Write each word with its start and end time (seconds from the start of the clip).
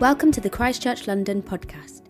Welcome 0.00 0.32
to 0.32 0.40
the 0.40 0.48
Christchurch 0.48 1.06
London 1.06 1.42
podcast. 1.42 2.04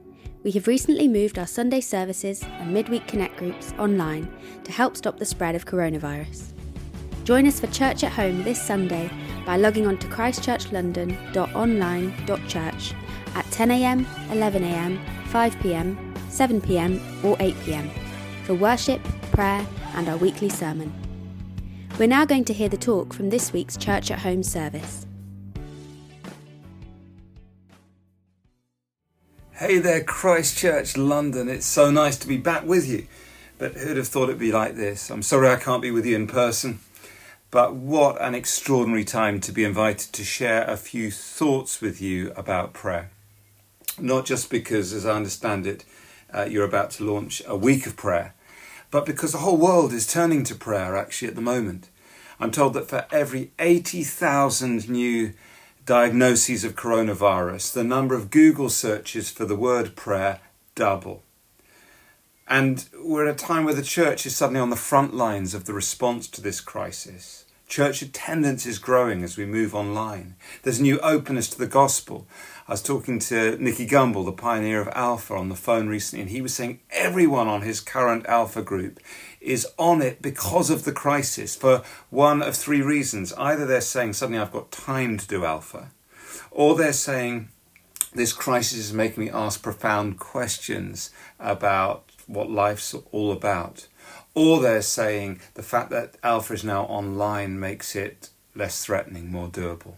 We 0.45 0.53
have 0.53 0.69
recently 0.69 1.09
moved 1.09 1.41
our 1.41 1.47
Sunday 1.49 1.81
services 1.81 2.45
and 2.45 2.73
midweek 2.73 3.09
connect 3.09 3.37
groups 3.37 3.75
online 3.81 4.33
to 4.63 4.71
help 4.71 4.97
stop 4.97 5.19
the 5.19 5.25
spread 5.25 5.57
of 5.57 5.67
coronavirus. 5.67 6.53
Join 7.25 7.49
us 7.49 7.59
for 7.59 7.67
church 7.67 8.05
at 8.05 8.13
home 8.13 8.45
this 8.45 8.63
Sunday 8.63 9.11
by 9.45 9.57
logging 9.57 9.89
on 9.89 9.99
to 9.99 10.07
christchurchlondon.online.church 10.07 12.95
at 13.35 13.45
10am, 13.47 14.05
11am, 14.05 15.05
5pm, 15.25 16.15
7pm, 16.29 17.25
or 17.25 17.37
8pm 17.39 17.91
for 18.45 18.55
worship, 18.55 19.03
prayer, 19.33 19.67
and 19.95 20.09
our 20.09 20.19
weekly 20.19 20.49
sermon. 20.49 20.95
We're 21.99 22.07
now 22.07 22.25
going 22.25 22.45
to 22.45 22.53
hear 22.53 22.69
the 22.69 22.77
talk 22.77 23.13
from 23.13 23.31
this 23.31 23.53
week's 23.53 23.77
Church 23.77 24.13
at 24.13 24.21
Home 24.21 24.45
service. 24.45 25.09
Hey 29.61 29.79
there, 29.79 30.03
Christchurch, 30.03 30.97
London. 30.97 31.51
It's 31.51 31.67
so 31.67 31.91
nice 31.91 32.17
to 32.21 32.27
be 32.27 32.39
back 32.39 32.65
with 32.65 32.89
you. 32.89 33.07
But 33.59 33.75
who'd 33.75 33.99
have 33.99 34.09
thought 34.09 34.31
it'd 34.31 34.39
be 34.39 34.53
like 34.53 34.75
this? 34.75 35.11
I'm 35.11 35.21
sorry 35.21 35.51
I 35.51 35.57
can't 35.57 35.83
be 35.83 35.91
with 35.91 36.07
you 36.07 36.17
in 36.17 36.27
person. 36.27 36.81
But 37.51 37.75
what 37.75 38.19
an 38.23 38.35
extraordinary 38.35 39.05
time 39.05 39.39
to 39.41 39.53
be 39.53 39.65
invited 39.65 40.15
to 40.15 40.25
share 40.25 40.65
a 40.65 40.79
few 40.79 41.11
thoughts 41.11 41.83
with 41.83 42.01
you 42.01 42.33
about 42.37 42.73
prayer. 42.73 43.11
Not 43.99 44.25
just 44.25 44.49
because, 44.49 44.95
as 44.95 45.05
I 45.05 45.15
understand 45.15 45.67
it, 45.67 45.85
uh, 46.33 46.45
you're 46.45 46.65
about 46.65 46.93
to 46.93 47.05
launch 47.05 47.43
a 47.47 47.55
week 47.55 47.85
of 47.85 47.97
prayer, 47.97 48.33
but 48.91 49.05
because 49.05 49.33
the 49.33 49.45
whole 49.45 49.59
world 49.59 49.93
is 49.93 50.07
turning 50.07 50.43
to 50.45 50.55
prayer 50.55 50.97
actually 50.97 51.29
at 51.29 51.35
the 51.35 51.43
moment. 51.43 51.91
I'm 52.41 52.51
told 52.51 52.73
that 52.73 52.89
for 52.89 53.05
every 53.13 53.51
80,000 53.59 54.89
new 54.89 55.35
diagnoses 55.91 56.63
of 56.63 56.77
coronavirus, 56.77 57.73
the 57.73 57.83
number 57.83 58.15
of 58.15 58.31
Google 58.31 58.71
searches 58.71 59.29
for 59.29 59.45
the 59.45 59.57
word 59.57 59.97
prayer 59.97 60.39
double. 60.77 61.25
And 62.47 62.89
we're 63.03 63.27
at 63.27 63.35
a 63.35 63.45
time 63.45 63.65
where 63.65 63.75
the 63.75 63.83
church 63.83 64.25
is 64.25 64.37
suddenly 64.37 64.61
on 64.61 64.71
the 64.71 64.77
front 64.77 65.15
lines 65.15 65.53
of 65.53 65.65
the 65.65 65.73
response 65.73 66.29
to 66.29 66.41
this 66.41 66.61
crisis. 66.61 67.45
Church 67.67 68.03
attendance 68.03 68.67
is 68.67 68.79
growing 68.79 69.25
as 69.25 69.37
we 69.37 69.45
move 69.45 69.75
online. 69.75 70.37
There's 70.63 70.81
new 70.81 71.01
openness 71.01 71.49
to 71.51 71.59
the 71.59 71.67
gospel. 71.67 72.29
I 72.69 72.73
was 72.75 72.83
talking 72.85 73.19
to 73.19 73.57
Nicky 73.61 73.85
Gumbel, 73.85 74.25
the 74.25 74.31
pioneer 74.31 74.81
of 74.81 74.89
Alpha, 74.95 75.35
on 75.35 75.49
the 75.49 75.57
phone 75.57 75.89
recently, 75.89 76.23
and 76.23 76.31
he 76.31 76.41
was 76.41 76.55
saying 76.55 76.79
everyone 76.91 77.49
on 77.49 77.63
his 77.63 77.81
current 77.81 78.27
Alpha 78.27 78.63
group 78.63 79.01
is 79.41 79.67
on 79.79 80.03
it 80.03 80.21
because 80.21 80.71
of 80.71 80.85
the 80.85 80.93
crisis 80.93 81.57
for 81.57 81.83
one 82.11 82.43
of 82.43 82.55
three 82.55 82.83
reasons. 82.83 83.33
Either 83.35 83.67
they're 83.67 83.81
saying, 83.81 84.13
suddenly 84.13 84.41
I've 84.41 84.53
got 84.53 84.71
time 84.71 85.19
to 85.19 85.27
do 85.27 85.45
Alpha, 85.45 85.91
or 86.51 86.77
they're 86.77 86.93
saying, 86.93 87.49
this 88.13 88.33
crisis 88.33 88.79
is 88.79 88.93
making 88.93 89.25
me 89.25 89.31
ask 89.31 89.63
profound 89.63 90.19
questions 90.19 91.11
about 91.39 92.11
what 92.27 92.51
life's 92.51 92.95
all 93.13 93.33
about 93.33 93.87
or 94.35 94.61
they're 94.61 94.83
saying 94.83 95.41
the 95.55 95.63
fact 95.63 95.91
that 95.91 96.17
alpha 96.23 96.55
is 96.55 96.65
now 96.65 96.85
online 96.85 97.59
makes 97.59 97.97
it 97.97 98.31
less 98.55 98.85
threatening, 98.85 99.31
more 99.31 99.49
doable. 99.49 99.95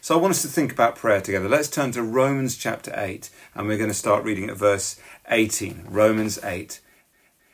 So 0.00 0.16
I 0.16 0.20
want 0.20 0.32
us 0.32 0.42
to 0.42 0.48
think 0.48 0.72
about 0.72 0.96
prayer 0.96 1.20
together. 1.20 1.48
Let's 1.48 1.68
turn 1.68 1.92
to 1.92 2.02
Romans 2.02 2.56
chapter 2.56 2.92
8, 2.96 3.30
and 3.54 3.68
we're 3.68 3.76
going 3.76 3.90
to 3.90 3.94
start 3.94 4.24
reading 4.24 4.50
at 4.50 4.56
verse 4.56 5.00
18. 5.28 5.84
Romans 5.88 6.40
8. 6.42 6.80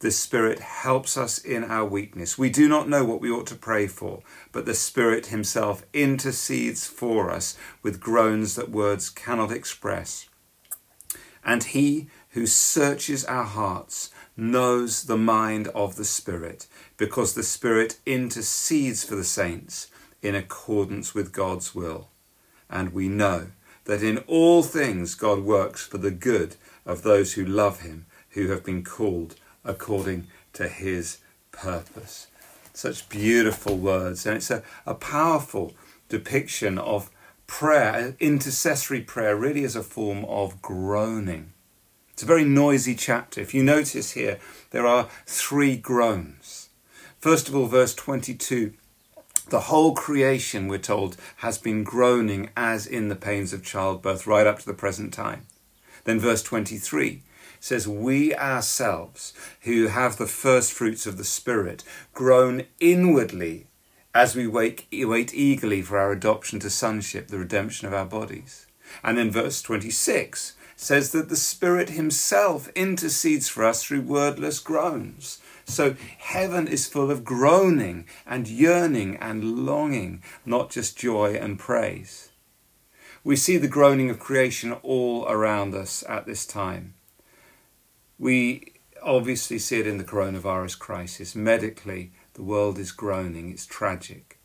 the 0.00 0.10
Spirit 0.10 0.58
helps 0.58 1.16
us 1.16 1.38
in 1.38 1.64
our 1.64 1.86
weakness. 1.86 2.36
We 2.36 2.50
do 2.50 2.68
not 2.68 2.88
know 2.88 3.04
what 3.04 3.20
we 3.20 3.30
ought 3.30 3.46
to 3.48 3.54
pray 3.54 3.86
for, 3.86 4.22
but 4.52 4.66
the 4.66 4.74
Spirit 4.74 5.26
Himself 5.26 5.84
intercedes 5.92 6.86
for 6.86 7.30
us 7.30 7.56
with 7.82 8.00
groans 8.00 8.54
that 8.56 8.70
words 8.70 9.08
cannot 9.08 9.50
express. 9.50 10.28
And 11.44 11.64
He 11.64 12.08
who 12.30 12.46
searches 12.46 13.24
our 13.24 13.44
hearts 13.44 14.10
knows 14.36 15.04
the 15.04 15.16
mind 15.16 15.68
of 15.68 15.96
the 15.96 16.04
Spirit, 16.04 16.66
because 16.96 17.34
the 17.34 17.42
Spirit 17.42 17.98
intercedes 18.04 19.04
for 19.04 19.14
the 19.14 19.24
saints 19.24 19.90
in 20.20 20.34
accordance 20.34 21.14
with 21.14 21.32
God's 21.32 21.74
will. 21.74 22.08
And 22.68 22.92
we 22.92 23.08
know 23.08 23.48
that 23.84 24.02
in 24.02 24.18
all 24.26 24.62
things 24.62 25.14
God 25.14 25.40
works 25.40 25.86
for 25.86 25.98
the 25.98 26.10
good 26.10 26.56
of 26.84 27.02
those 27.02 27.34
who 27.34 27.44
love 27.44 27.82
Him, 27.82 28.06
who 28.30 28.48
have 28.48 28.64
been 28.64 28.82
called 28.82 29.36
according 29.64 30.26
to 30.54 30.68
his 30.68 31.18
purpose. 31.52 32.28
Such 32.72 33.08
beautiful 33.08 33.76
words. 33.76 34.26
And 34.26 34.36
it's 34.36 34.50
a, 34.50 34.62
a 34.86 34.94
powerful 34.94 35.74
depiction 36.08 36.78
of 36.78 37.10
prayer, 37.46 37.94
uh, 37.94 38.12
intercessory 38.20 39.00
prayer, 39.00 39.36
really 39.36 39.64
as 39.64 39.76
a 39.76 39.82
form 39.82 40.24
of 40.26 40.60
groaning. 40.60 41.52
It's 42.12 42.22
a 42.22 42.26
very 42.26 42.44
noisy 42.44 42.94
chapter. 42.94 43.40
If 43.40 43.54
you 43.54 43.62
notice 43.62 44.12
here, 44.12 44.38
there 44.70 44.86
are 44.86 45.08
three 45.26 45.76
groans. 45.76 46.68
First 47.18 47.48
of 47.48 47.56
all, 47.56 47.66
verse 47.66 47.94
22 47.94 48.74
the 49.50 49.60
whole 49.60 49.94
creation, 49.94 50.68
we're 50.68 50.78
told, 50.78 51.16
has 51.36 51.58
been 51.58 51.84
groaning 51.84 52.48
as 52.56 52.86
in 52.86 53.08
the 53.08 53.16
pains 53.16 53.52
of 53.52 53.62
childbirth 53.62 54.26
right 54.26 54.46
up 54.46 54.58
to 54.60 54.66
the 54.66 54.72
present 54.72 55.12
time. 55.12 55.46
Then, 56.04 56.18
verse 56.18 56.42
23 56.42 57.22
says, 57.64 57.88
We 57.88 58.34
ourselves, 58.34 59.32
who 59.62 59.86
have 59.86 60.18
the 60.18 60.26
first 60.26 60.70
fruits 60.70 61.06
of 61.06 61.16
the 61.16 61.24
Spirit, 61.24 61.82
groan 62.12 62.66
inwardly 62.78 63.68
as 64.14 64.36
we 64.36 64.46
wait, 64.46 64.86
wait 64.92 65.32
eagerly 65.32 65.80
for 65.80 65.98
our 65.98 66.12
adoption 66.12 66.60
to 66.60 66.68
sonship, 66.68 67.28
the 67.28 67.38
redemption 67.38 67.88
of 67.88 67.94
our 67.94 68.04
bodies. 68.04 68.66
And 69.02 69.16
then 69.16 69.30
verse 69.30 69.62
26 69.62 70.56
says 70.76 71.12
that 71.12 71.30
the 71.30 71.36
Spirit 71.36 71.88
Himself 71.90 72.68
intercedes 72.74 73.48
for 73.48 73.64
us 73.64 73.82
through 73.82 74.02
wordless 74.02 74.60
groans. 74.60 75.40
So 75.64 75.96
heaven 76.18 76.68
is 76.68 76.86
full 76.86 77.10
of 77.10 77.24
groaning 77.24 78.04
and 78.26 78.46
yearning 78.46 79.16
and 79.16 79.64
longing, 79.64 80.22
not 80.44 80.68
just 80.68 80.98
joy 80.98 81.34
and 81.34 81.58
praise. 81.58 82.30
We 83.24 83.36
see 83.36 83.56
the 83.56 83.68
groaning 83.68 84.10
of 84.10 84.18
creation 84.18 84.74
all 84.82 85.26
around 85.26 85.74
us 85.74 86.04
at 86.06 86.26
this 86.26 86.44
time. 86.44 86.92
We 88.18 88.72
obviously 89.02 89.58
see 89.58 89.80
it 89.80 89.86
in 89.86 89.98
the 89.98 90.04
coronavirus 90.04 90.78
crisis. 90.78 91.34
Medically, 91.34 92.12
the 92.34 92.42
world 92.42 92.78
is 92.78 92.92
groaning, 92.92 93.50
it's 93.50 93.66
tragic. 93.66 94.38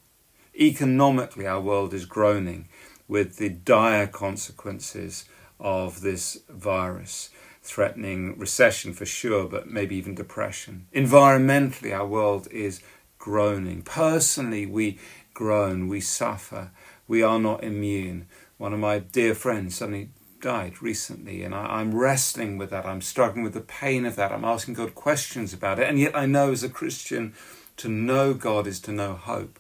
Economically, 0.60 1.48
our 1.48 1.62
world 1.62 1.94
is 1.94 2.06
groaning 2.06 2.68
with 3.08 3.38
the 3.38 3.50
dire 3.50 4.08
consequences 4.08 5.26
of 5.60 6.02
this 6.02 6.38
virus, 6.50 7.30
threatening 7.64 8.38
recession 8.38 8.94
for 8.94 9.06
sure, 9.06 9.48
but 9.48 9.68
maybe 9.68 9.96
even 9.96 10.16
depression. 10.16 10.88
Environmentally, 10.94 11.96
our 11.96 12.06
world 12.06 12.48
is 12.52 12.82
groaning. 13.18 13.82
Personally, 13.82 14.66
we 14.66 15.00
groan, 15.34 15.88
we 15.88 16.02
suffer, 16.02 16.72
we 17.08 17.22
are 17.22 17.40
not 17.40 17.64
immune. 17.64 18.28
One 18.58 18.74
of 18.74 18.80
my 18.80 19.00
dear 19.00 19.34
friends 19.34 19.76
suddenly 19.76 20.10
died 20.40 20.82
recently, 20.82 21.44
and 21.44 21.54
I, 21.54 21.82
am 21.82 21.96
wrestling 21.96 22.58
with 22.58 22.70
that. 22.70 22.86
I'm 22.86 23.02
struggling 23.02 23.44
with 23.44 23.54
the 23.54 23.62
pain 23.62 24.06
of 24.06 24.16
that. 24.16 24.32
I'm 24.32 24.46
asking 24.46 24.76
God 24.76 24.96
questions 24.96 25.54
about 25.54 25.80
it. 25.80 25.88
And 25.88 26.00
yet, 26.00 26.16
I 26.16 26.26
know 26.26 26.52
as 26.52 26.64
a 26.64 26.70
Christian, 26.70 27.34
to 27.78 27.88
know 27.88 28.34
God 28.34 28.68
is 28.68 28.80
to 28.82 28.92
know 28.92 29.14
hope. 29.14 29.60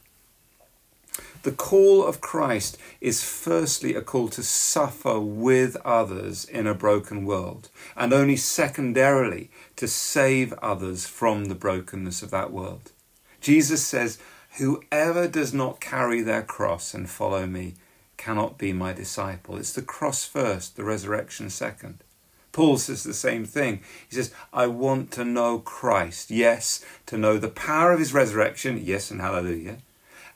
The 1.43 1.51
call 1.53 2.05
of 2.05 2.19
Christ 2.19 2.77
is 2.99 3.23
firstly 3.23 3.95
a 3.95 4.01
call 4.01 4.27
to 4.29 4.43
suffer 4.43 5.19
with 5.19 5.77
others 5.85 6.43
in 6.43 6.67
a 6.67 6.73
broken 6.73 7.25
world, 7.25 7.69
and 7.95 8.11
only 8.11 8.35
secondarily 8.35 9.49
to 9.77 9.87
save 9.87 10.51
others 10.53 11.05
from 11.05 11.45
the 11.45 11.55
brokenness 11.55 12.21
of 12.21 12.31
that 12.31 12.51
world. 12.51 12.91
Jesus 13.39 13.85
says, 13.85 14.19
Whoever 14.57 15.27
does 15.27 15.53
not 15.53 15.79
carry 15.79 16.21
their 16.21 16.43
cross 16.43 16.93
and 16.93 17.09
follow 17.09 17.45
me 17.45 17.75
cannot 18.19 18.57
be 18.57 18.73
my 18.73 18.93
disciple. 18.93 19.57
It's 19.57 19.73
the 19.73 19.81
cross 19.81 20.25
first, 20.25 20.75
the 20.75 20.83
resurrection 20.83 21.49
second. 21.49 22.03
Paul 22.51 22.77
says 22.77 23.03
the 23.03 23.13
same 23.13 23.45
thing. 23.45 23.79
He 24.09 24.15
says, 24.15 24.33
I 24.51 24.67
want 24.67 25.11
to 25.11 25.23
know 25.23 25.59
Christ. 25.59 26.29
Yes, 26.29 26.83
to 27.05 27.17
know 27.17 27.37
the 27.37 27.47
power 27.47 27.93
of 27.93 27.99
his 27.99 28.13
resurrection. 28.13 28.79
Yes, 28.83 29.09
and 29.09 29.21
hallelujah. 29.21 29.77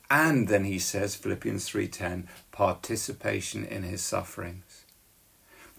And 0.09 0.47
then 0.47 0.63
he 0.63 0.79
says, 0.79 1.15
Philippians 1.15 1.67
3:10, 1.69 2.27
participation 2.51 3.65
in 3.65 3.83
his 3.83 4.01
sufferings. 4.01 4.85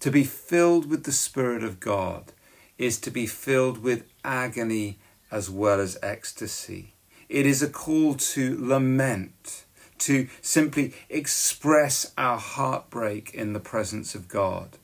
To 0.01 0.11
be 0.11 0.25
filled 0.25 0.91
with 0.91 1.05
the 1.05 1.13
Spirit 1.13 1.65
of 1.65 1.81
God 1.81 2.33
is 2.77 2.99
to 2.99 3.11
be 3.11 3.27
filled 3.27 3.79
with 3.79 4.05
agony 4.25 4.99
as 5.31 5.49
well 5.49 5.81
as 5.81 5.97
ecstasy. 6.03 6.93
It 7.29 7.47
is 7.47 7.63
a 7.63 7.71
call 7.71 8.15
to 8.15 8.59
lament, 8.61 9.65
to 10.05 10.29
simply 10.43 10.93
express 11.09 12.13
our 12.19 12.39
heartbreak 12.39 13.33
in 13.33 13.55
the 13.55 13.61
presence 13.61 14.15
of 14.15 14.29
God. 14.29 14.77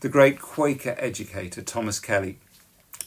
The 0.00 0.08
great 0.08 0.40
Quaker 0.40 0.94
educator 0.98 1.60
Thomas 1.60 2.00
Kelly 2.00 2.38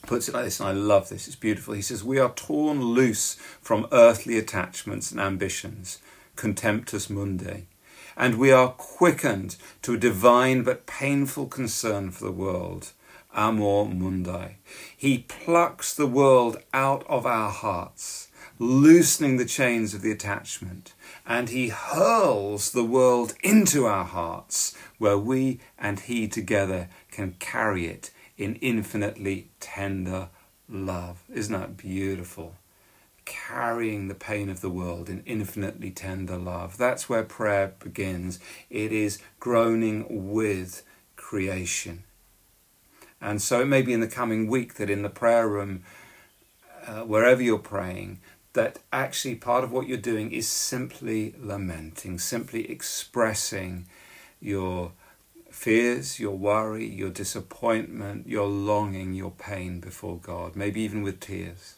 puts 0.03 0.27
it 0.27 0.35
like 0.35 0.45
this, 0.45 0.59
and 0.59 0.69
I 0.69 0.73
love 0.73 1.09
this, 1.09 1.25
it's 1.27 1.35
beautiful. 1.35 1.73
He 1.73 1.81
says, 1.81 2.03
We 2.03 2.19
are 2.19 2.33
torn 2.33 2.81
loose 2.81 3.33
from 3.61 3.87
earthly 3.91 4.37
attachments 4.37 5.11
and 5.11 5.19
ambitions, 5.19 5.97
contemptus 6.35 7.09
mundi, 7.09 7.65
and 8.15 8.35
we 8.35 8.51
are 8.51 8.69
quickened 8.69 9.55
to 9.81 9.95
a 9.95 9.97
divine 9.97 10.61
but 10.61 10.85
painful 10.85 11.47
concern 11.47 12.11
for 12.11 12.25
the 12.25 12.31
world, 12.31 12.91
amor 13.35 13.85
mundi. 13.85 14.57
He 14.95 15.25
plucks 15.27 15.95
the 15.95 16.07
world 16.07 16.57
out 16.73 17.05
of 17.07 17.25
our 17.25 17.49
hearts, 17.49 18.27
loosening 18.59 19.37
the 19.37 19.45
chains 19.45 19.95
of 19.95 20.01
the 20.01 20.11
attachment, 20.11 20.93
and 21.27 21.49
he 21.49 21.67
hurls 21.67 22.71
the 22.71 22.85
world 22.85 23.33
into 23.43 23.85
our 23.85 24.05
hearts, 24.05 24.75
where 24.97 25.17
we 25.17 25.59
and 25.77 25.99
he 25.99 26.25
together 26.25 26.87
can 27.11 27.35
carry 27.37 27.85
it 27.85 28.11
in 28.37 28.55
infinitely 28.55 29.49
tender 29.59 30.29
love. 30.69 31.21
Isn't 31.31 31.59
that 31.59 31.75
beautiful? 31.75 32.55
Carrying 33.25 34.07
the 34.07 34.15
pain 34.15 34.49
of 34.49 34.61
the 34.61 34.69
world 34.69 35.09
in 35.09 35.21
infinitely 35.25 35.91
tender 35.91 36.37
love. 36.37 36.77
That's 36.77 37.09
where 37.09 37.23
prayer 37.23 37.73
begins. 37.77 38.39
It 38.69 38.93
is 38.93 39.19
groaning 39.41 40.31
with 40.31 40.83
creation. 41.17 42.05
And 43.19 43.41
so 43.41 43.61
it 43.61 43.65
may 43.65 43.81
be 43.81 43.91
in 43.91 43.99
the 43.99 44.07
coming 44.07 44.47
week 44.47 44.75
that 44.75 44.89
in 44.89 45.01
the 45.01 45.09
prayer 45.09 45.47
room, 45.47 45.83
uh, 46.85 47.01
wherever 47.01 47.41
you're 47.41 47.59
praying, 47.59 48.19
that 48.57 48.79
actually 48.91 49.35
part 49.35 49.63
of 49.63 49.71
what 49.71 49.87
you're 49.87 49.99
doing 49.99 50.31
is 50.31 50.47
simply 50.47 51.35
lamenting, 51.39 52.17
simply 52.17 52.71
expressing 52.71 53.85
your 54.39 54.93
fears, 55.51 56.19
your 56.19 56.35
worry, 56.35 56.87
your 56.87 57.11
disappointment, 57.11 58.27
your 58.27 58.47
longing, 58.47 59.13
your 59.13 59.29
pain 59.29 59.79
before 59.79 60.17
God, 60.17 60.55
maybe 60.55 60.81
even 60.81 61.03
with 61.03 61.19
tears. 61.19 61.75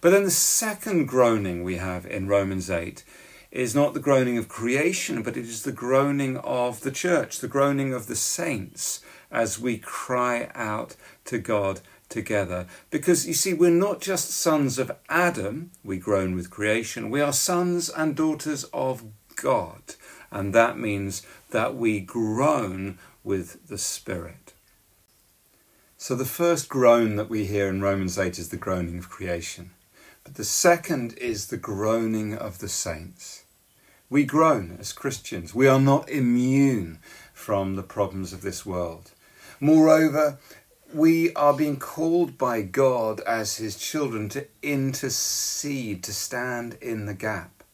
But 0.00 0.10
then 0.10 0.24
the 0.24 0.30
second 0.32 1.06
groaning 1.06 1.62
we 1.62 1.76
have 1.76 2.04
in 2.04 2.26
Romans 2.26 2.68
8 2.68 3.04
is 3.52 3.76
not 3.76 3.94
the 3.94 4.00
groaning 4.00 4.38
of 4.38 4.48
creation, 4.48 5.22
but 5.22 5.36
it 5.36 5.44
is 5.44 5.62
the 5.62 5.70
groaning 5.70 6.36
of 6.38 6.80
the 6.80 6.90
church, 6.90 7.38
the 7.38 7.46
groaning 7.46 7.94
of 7.94 8.08
the 8.08 8.16
saints 8.16 9.04
as 9.30 9.60
we 9.60 9.78
cry 9.78 10.50
out 10.52 10.96
to 11.26 11.38
God 11.38 11.80
together. 12.08 12.66
Because 12.90 13.26
you 13.26 13.34
see, 13.34 13.54
we're 13.54 13.70
not 13.70 14.00
just 14.00 14.30
sons 14.30 14.78
of 14.78 14.92
Adam, 15.08 15.70
we 15.84 15.98
groan 15.98 16.34
with 16.34 16.50
creation, 16.50 17.10
we 17.10 17.20
are 17.20 17.32
sons 17.32 17.88
and 17.88 18.14
daughters 18.14 18.64
of 18.72 19.04
God. 19.36 19.94
And 20.30 20.54
that 20.54 20.78
means 20.78 21.22
that 21.50 21.76
we 21.76 22.00
groan 22.00 22.98
with 23.22 23.66
the 23.68 23.78
Spirit. 23.78 24.52
So 25.96 26.14
the 26.14 26.24
first 26.24 26.68
groan 26.68 27.16
that 27.16 27.30
we 27.30 27.46
hear 27.46 27.68
in 27.68 27.80
Romans 27.80 28.18
8 28.18 28.38
is 28.38 28.50
the 28.50 28.56
groaning 28.56 28.98
of 28.98 29.08
creation. 29.08 29.70
But 30.24 30.34
the 30.34 30.44
second 30.44 31.14
is 31.18 31.46
the 31.46 31.56
groaning 31.56 32.34
of 32.34 32.58
the 32.58 32.68
saints. 32.68 33.44
We 34.10 34.24
groan 34.24 34.76
as 34.78 34.92
Christians. 34.92 35.54
We 35.54 35.66
are 35.66 35.80
not 35.80 36.08
immune 36.08 36.98
from 37.32 37.76
the 37.76 37.82
problems 37.82 38.32
of 38.32 38.42
this 38.42 38.66
world. 38.66 39.12
Moreover, 39.58 40.38
we 40.94 41.34
are 41.34 41.52
being 41.52 41.78
called 41.78 42.38
by 42.38 42.62
God 42.62 43.20
as 43.20 43.56
His 43.56 43.76
children 43.76 44.28
to 44.30 44.46
intercede, 44.62 46.02
to 46.04 46.12
stand 46.12 46.78
in 46.80 47.06
the 47.06 47.14
gap. 47.14 47.64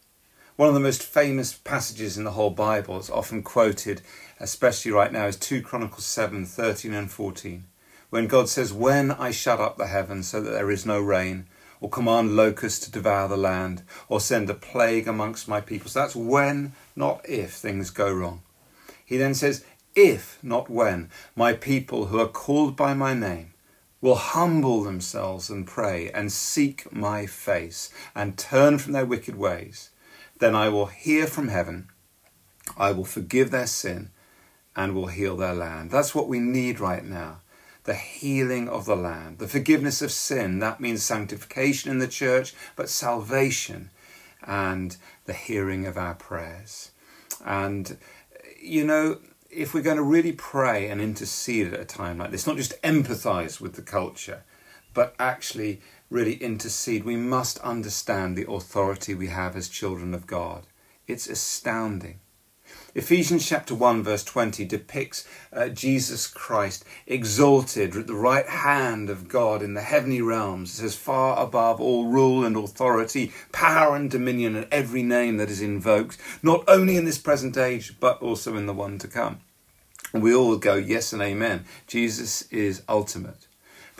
One 0.55 0.67
of 0.67 0.73
the 0.73 0.79
most 0.79 1.03
famous 1.03 1.53
passages 1.53 2.17
in 2.17 2.23
the 2.23 2.31
whole 2.31 2.49
Bible, 2.49 2.97
it's 2.97 3.09
often 3.09 3.43
quoted, 3.43 4.01
especially 4.39 4.91
right 4.91 5.11
now, 5.11 5.25
is 5.27 5.35
2 5.37 5.61
Chronicles 5.61 6.05
7 6.05 6.45
13 6.45 6.93
and 6.93 7.11
14, 7.11 7.65
when 8.09 8.27
God 8.27 8.49
says, 8.49 8.73
When 8.73 9.11
I 9.11 9.31
shut 9.31 9.59
up 9.59 9.77
the 9.77 9.87
heavens 9.87 10.27
so 10.27 10.41
that 10.41 10.51
there 10.51 10.71
is 10.71 10.85
no 10.85 10.99
rain, 10.99 11.45
or 11.81 11.89
command 11.89 12.35
locusts 12.35 12.85
to 12.85 12.91
devour 12.91 13.27
the 13.27 13.37
land, 13.37 13.83
or 14.07 14.19
send 14.19 14.49
a 14.49 14.53
plague 14.53 15.07
amongst 15.07 15.47
my 15.47 15.59
people. 15.59 15.89
So 15.89 15.99
that's 15.99 16.15
when, 16.15 16.73
not 16.95 17.27
if, 17.27 17.53
things 17.53 17.89
go 17.89 18.11
wrong. 18.11 18.41
He 19.05 19.17
then 19.17 19.33
says, 19.33 19.65
If, 19.95 20.39
not 20.41 20.69
when, 20.69 21.09
my 21.35 21.53
people 21.53 22.07
who 22.07 22.19
are 22.19 22.27
called 22.27 22.75
by 22.75 22.93
my 22.93 23.13
name 23.13 23.53
will 24.01 24.15
humble 24.15 24.83
themselves 24.83 25.49
and 25.49 25.65
pray 25.65 26.09
and 26.11 26.31
seek 26.31 26.91
my 26.91 27.25
face 27.25 27.89
and 28.15 28.37
turn 28.37 28.77
from 28.77 28.93
their 28.93 29.05
wicked 29.05 29.35
ways 29.35 29.89
then 30.43 30.55
I 30.55 30.67
will 30.67 30.87
hear 30.87 31.25
from 31.25 31.47
heaven, 31.47 31.87
I 32.75 32.91
will 32.91 33.05
forgive 33.05 33.49
their 33.49 33.65
sin, 33.65 34.09
and 34.75 34.93
will 34.93 35.07
heal 35.07 35.37
their 35.37 35.53
land. 35.53 35.89
That's 35.89 36.13
what 36.13 36.27
we 36.27 36.39
need 36.39 36.81
right 36.81 37.05
now. 37.05 37.39
The 37.85 37.93
healing 37.93 38.67
of 38.67 38.85
the 38.85 38.95
land, 38.97 39.39
the 39.39 39.47
forgiveness 39.47 40.01
of 40.01 40.11
sin. 40.11 40.59
That 40.59 40.81
means 40.81 41.01
sanctification 41.01 41.91
in 41.91 41.99
the 41.99 42.07
church, 42.07 42.53
but 42.75 42.89
salvation 42.89 43.89
and 44.45 44.97
the 45.25 45.33
hearing 45.33 45.85
of 45.85 45.97
our 45.97 46.15
prayers. 46.15 46.91
And, 47.45 47.97
you 48.61 48.85
know, 48.85 49.19
if 49.55 49.73
we're 49.73 49.81
going 49.81 49.97
to 49.97 50.03
really 50.03 50.31
pray 50.31 50.89
and 50.89 51.01
intercede 51.01 51.73
at 51.73 51.79
a 51.79 51.85
time 51.85 52.17
like 52.17 52.31
this, 52.31 52.47
not 52.47 52.57
just 52.57 52.81
empathize 52.81 53.59
with 53.61 53.75
the 53.75 53.81
culture, 53.81 54.43
but 54.93 55.15
actually 55.19 55.81
really 56.09 56.35
intercede, 56.35 57.03
we 57.03 57.15
must 57.15 57.57
understand 57.59 58.37
the 58.37 58.49
authority 58.49 59.15
we 59.15 59.27
have 59.27 59.55
as 59.55 59.67
children 59.67 60.13
of 60.13 60.27
God. 60.27 60.67
It's 61.07 61.27
astounding. 61.27 62.19
Ephesians 62.95 63.47
chapter 63.47 63.73
1 63.73 64.03
verse 64.03 64.23
20 64.23 64.65
depicts 64.65 65.27
uh, 65.51 65.67
Jesus 65.67 66.27
Christ 66.27 66.85
exalted 67.07 67.95
at 67.95 68.05
the 68.05 68.13
right 68.13 68.47
hand 68.47 69.09
of 69.09 69.27
God 69.27 69.63
in 69.63 69.73
the 69.73 69.81
heavenly 69.81 70.21
realms. 70.21 70.73
It 70.73 70.81
says 70.81 70.95
far 70.95 71.43
above 71.43 71.81
all 71.81 72.05
rule 72.05 72.45
and 72.45 72.55
authority, 72.55 73.31
power 73.51 73.95
and 73.95 74.11
dominion 74.11 74.55
and 74.55 74.67
every 74.71 75.01
name 75.01 75.37
that 75.37 75.49
is 75.49 75.61
invoked, 75.61 76.19
not 76.43 76.63
only 76.67 76.95
in 76.95 77.05
this 77.05 77.17
present 77.17 77.57
age, 77.57 77.99
but 77.99 78.21
also 78.21 78.55
in 78.55 78.67
the 78.67 78.73
one 78.73 78.99
to 78.99 79.07
come. 79.07 79.39
We 80.13 80.35
all 80.35 80.57
go 80.57 80.75
yes 80.75 81.13
and 81.13 81.21
amen. 81.23 81.65
Jesus 81.87 82.43
is 82.51 82.83
ultimate. 82.87 83.47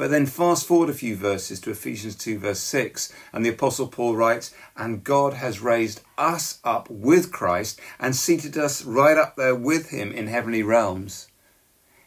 But 0.04 0.12
then 0.12 0.26
fast 0.26 0.68
forward 0.68 0.90
a 0.90 0.94
few 0.94 1.16
verses 1.16 1.62
to 1.62 1.72
Ephesians 1.72 2.16
2, 2.16 2.38
verse 2.38 2.60
6, 2.60 3.14
and 3.32 3.46
the 3.46 3.52
Apostle 3.52 3.88
Paul 3.88 4.18
writes, 4.18 4.54
And 4.76 5.02
God 5.02 5.36
has 5.36 5.62
raised 5.62 6.02
us 6.18 6.60
up 6.66 6.90
with 6.90 7.32
Christ 7.32 7.80
and 8.02 8.14
seated 8.14 8.58
us 8.58 8.84
right 8.84 9.16
up 9.16 9.38
there 9.38 9.56
with 9.56 9.92
him 9.92 10.12
in 10.12 10.28
heavenly 10.28 10.62
realms. 10.62 11.30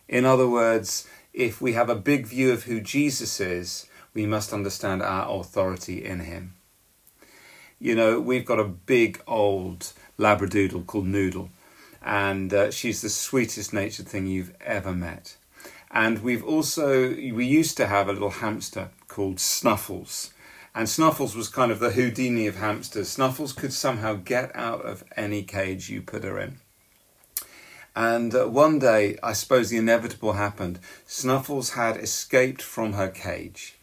In 0.09 0.27
other 0.27 0.47
words, 0.47 1.09
if 1.33 1.63
we 1.63 1.73
have 1.73 1.89
a 1.89 1.95
big 1.95 2.27
view 2.27 2.53
of 2.53 2.65
who 2.65 2.83
Jesus 2.83 3.41
is, 3.41 3.87
we 4.13 4.27
must 4.27 4.53
understand 4.53 5.01
our 5.01 5.41
authority 5.41 6.05
in 6.05 6.21
him. 6.21 6.53
You 7.79 7.95
know, 7.95 8.21
we've 8.21 8.45
got 8.45 8.61
a 8.61 8.65
big 8.65 9.23
old 9.27 9.95
Labradoodle 10.19 10.85
called 10.85 11.07
Noodle, 11.07 11.49
and 12.03 12.53
uh, 12.53 12.71
she's 12.71 13.01
the 13.01 13.09
sweetest 13.09 13.73
natured 13.73 14.07
thing 14.07 14.27
you've 14.27 14.55
ever 14.61 14.93
met. 14.93 15.39
And 15.91 16.23
we've 16.23 16.45
also, 16.45 17.11
we 17.11 17.47
used 17.47 17.77
to 17.79 17.87
have 17.87 18.09
a 18.09 18.13
little 18.13 18.31
hamster 18.31 18.91
called 19.09 19.41
Snuffles. 19.41 20.33
And 20.75 20.89
Snuffles 20.89 21.35
was 21.35 21.49
kind 21.49 21.73
of 21.73 21.79
the 21.79 21.93
Houdini 21.93 22.47
of 22.47 22.57
hamsters. 22.57 23.09
Snuffles 23.09 23.53
could 23.53 23.73
somehow 23.73 24.15
get 24.15 24.55
out 24.55 24.83
of 24.83 25.05
any 25.17 25.43
cage 25.43 25.89
you 25.89 26.03
put 26.03 26.23
her 26.23 26.39
in. 26.39 26.59
And 27.95 28.35
uh, 28.35 28.47
one 28.47 28.79
day, 28.79 29.17
I 29.23 29.33
suppose 29.33 29.71
the 29.71 29.79
inevitable 29.79 30.35
happened. 30.35 30.79
Snuffles 31.07 31.71
had 31.71 31.97
escaped 31.97 32.61
from 32.61 32.93
her 32.93 33.09
cage 33.09 33.79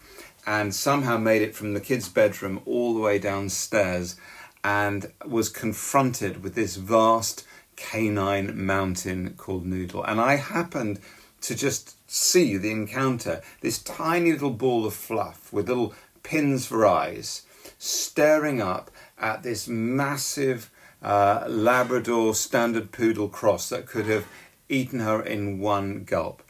and 0.45 0.75
somehow 0.75 1.17
made 1.17 1.41
it 1.41 1.55
from 1.55 1.73
the 1.73 1.81
kids' 1.81 2.09
bedroom 2.09 2.61
all 2.65 2.93
the 2.93 2.99
way 2.99 3.17
downstairs 3.17 4.15
and 4.63 5.11
was 5.25 5.49
confronted 5.49 6.43
with 6.43 6.53
this 6.53 6.75
vast 6.75 7.43
canine 7.75 8.65
mountain 8.65 9.33
called 9.35 9.65
Noodle. 9.65 10.03
And 10.03 10.21
I 10.21 10.35
happened 10.35 10.99
to 11.43 11.55
just 11.55 11.95
see 12.09 12.57
the 12.57 12.71
encounter 12.71 13.41
this 13.61 13.79
tiny 13.79 14.31
little 14.31 14.51
ball 14.51 14.85
of 14.85 14.93
fluff 14.93 15.51
with 15.53 15.67
little 15.67 15.93
pins 16.23 16.65
for 16.65 16.85
eyes 16.85 17.43
staring 17.77 18.61
up 18.61 18.89
at 19.17 19.43
this 19.43 19.67
massive 19.67 20.71
uh, 21.01 21.43
Labrador 21.47 22.33
standard 22.33 22.91
poodle 22.91 23.27
cross 23.27 23.69
that 23.69 23.85
could 23.85 24.05
have 24.05 24.25
eaten 24.69 25.01
her 25.01 25.21
in 25.21 25.59
one 25.59 26.05
gulp. 26.05 26.41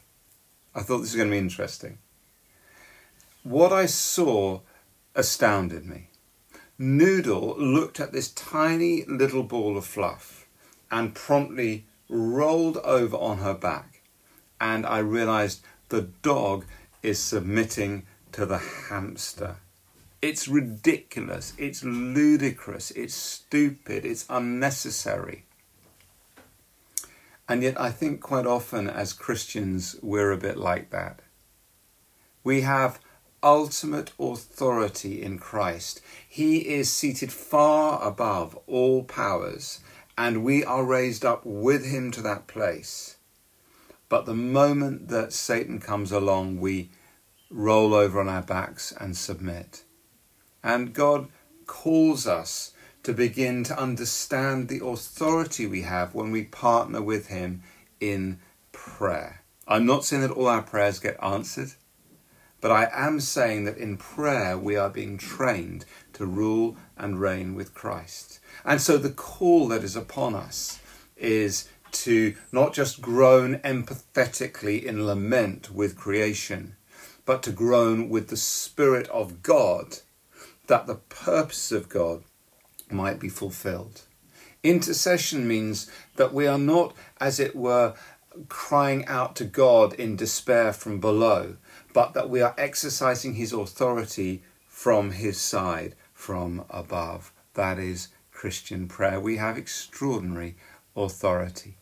I 0.74 0.80
thought 0.80 0.98
this 0.98 1.12
was 1.12 1.16
going 1.16 1.28
to 1.28 1.34
be 1.34 1.38
interesting. 1.38 1.98
What 3.42 3.72
I 3.72 3.86
saw 3.86 4.60
astounded 5.14 5.84
me. 5.84 6.08
Noodle 6.78 7.56
looked 7.58 8.00
at 8.00 8.12
this 8.12 8.30
tiny 8.30 9.04
little 9.04 9.44
ball 9.44 9.76
of 9.76 9.84
fluff 9.84 10.46
and 10.90 11.14
promptly 11.14 11.86
rolled 12.08 12.78
over 12.78 13.16
on 13.16 13.38
her 13.38 13.54
back. 13.54 13.93
And 14.64 14.86
I 14.86 15.00
realized 15.00 15.60
the 15.90 16.08
dog 16.22 16.64
is 17.02 17.18
submitting 17.18 18.04
to 18.32 18.46
the 18.46 18.56
hamster. 18.88 19.56
It's 20.22 20.48
ridiculous, 20.48 21.52
it's 21.58 21.84
ludicrous, 21.84 22.90
it's 22.92 23.12
stupid, 23.12 24.06
it's 24.06 24.24
unnecessary. 24.30 25.44
And 27.46 27.62
yet, 27.62 27.78
I 27.78 27.90
think 27.90 28.22
quite 28.22 28.46
often 28.46 28.88
as 28.88 29.12
Christians, 29.12 29.96
we're 30.00 30.32
a 30.32 30.38
bit 30.38 30.56
like 30.56 30.88
that. 30.88 31.20
We 32.42 32.62
have 32.62 33.00
ultimate 33.42 34.12
authority 34.18 35.20
in 35.20 35.38
Christ. 35.38 36.00
He 36.26 36.74
is 36.74 36.90
seated 36.90 37.30
far 37.30 38.02
above 38.02 38.58
all 38.66 39.04
powers, 39.04 39.80
and 40.16 40.42
we 40.42 40.64
are 40.64 40.86
raised 40.86 41.22
up 41.22 41.44
with 41.44 41.84
him 41.84 42.10
to 42.12 42.22
that 42.22 42.46
place. 42.46 43.13
But 44.14 44.26
the 44.26 44.34
moment 44.34 45.08
that 45.08 45.32
Satan 45.32 45.80
comes 45.80 46.12
along, 46.12 46.60
we 46.60 46.92
roll 47.50 47.92
over 47.92 48.20
on 48.20 48.28
our 48.28 48.42
backs 48.42 48.92
and 48.92 49.16
submit. 49.16 49.82
And 50.62 50.94
God 50.94 51.26
calls 51.66 52.24
us 52.24 52.74
to 53.02 53.12
begin 53.12 53.64
to 53.64 53.76
understand 53.76 54.68
the 54.68 54.86
authority 54.86 55.66
we 55.66 55.82
have 55.82 56.14
when 56.14 56.30
we 56.30 56.44
partner 56.44 57.02
with 57.02 57.26
Him 57.26 57.64
in 57.98 58.38
prayer. 58.70 59.42
I'm 59.66 59.84
not 59.84 60.04
saying 60.04 60.22
that 60.22 60.30
all 60.30 60.46
our 60.46 60.62
prayers 60.62 61.00
get 61.00 61.20
answered, 61.20 61.72
but 62.60 62.70
I 62.70 62.88
am 62.92 63.18
saying 63.18 63.64
that 63.64 63.78
in 63.78 63.96
prayer 63.96 64.56
we 64.56 64.76
are 64.76 64.90
being 64.90 65.18
trained 65.18 65.86
to 66.12 66.24
rule 66.24 66.76
and 66.96 67.20
reign 67.20 67.56
with 67.56 67.74
Christ. 67.74 68.38
And 68.64 68.80
so 68.80 68.96
the 68.96 69.10
call 69.10 69.66
that 69.66 69.82
is 69.82 69.96
upon 69.96 70.36
us 70.36 70.78
is 71.16 71.68
to 71.94 72.34
not 72.52 72.74
just 72.74 73.00
groan 73.00 73.56
empathetically 73.60 74.82
in 74.82 75.06
lament 75.06 75.72
with 75.72 75.96
creation, 75.96 76.76
but 77.24 77.42
to 77.42 77.50
groan 77.50 78.08
with 78.08 78.28
the 78.28 78.36
Spirit 78.36 79.08
of 79.08 79.42
God 79.42 79.98
that 80.66 80.86
the 80.86 80.96
purpose 80.96 81.72
of 81.72 81.88
God 81.88 82.22
might 82.90 83.18
be 83.18 83.28
fulfilled. 83.28 84.02
Intercession 84.62 85.46
means 85.46 85.90
that 86.16 86.32
we 86.32 86.46
are 86.46 86.58
not, 86.58 86.94
as 87.20 87.38
it 87.38 87.54
were, 87.54 87.94
crying 88.48 89.06
out 89.06 89.36
to 89.36 89.44
God 89.44 89.92
in 89.94 90.16
despair 90.16 90.72
from 90.72 91.00
below, 91.00 91.56
but 91.92 92.14
that 92.14 92.30
we 92.30 92.40
are 92.40 92.54
exercising 92.58 93.34
His 93.34 93.52
authority 93.52 94.42
from 94.66 95.12
His 95.12 95.38
side, 95.38 95.94
from 96.12 96.64
above. 96.70 97.32
That 97.54 97.78
is 97.78 98.08
Christian 98.32 98.88
prayer. 98.88 99.20
We 99.20 99.36
have 99.36 99.56
extraordinary 99.56 100.56
authority. 100.96 101.76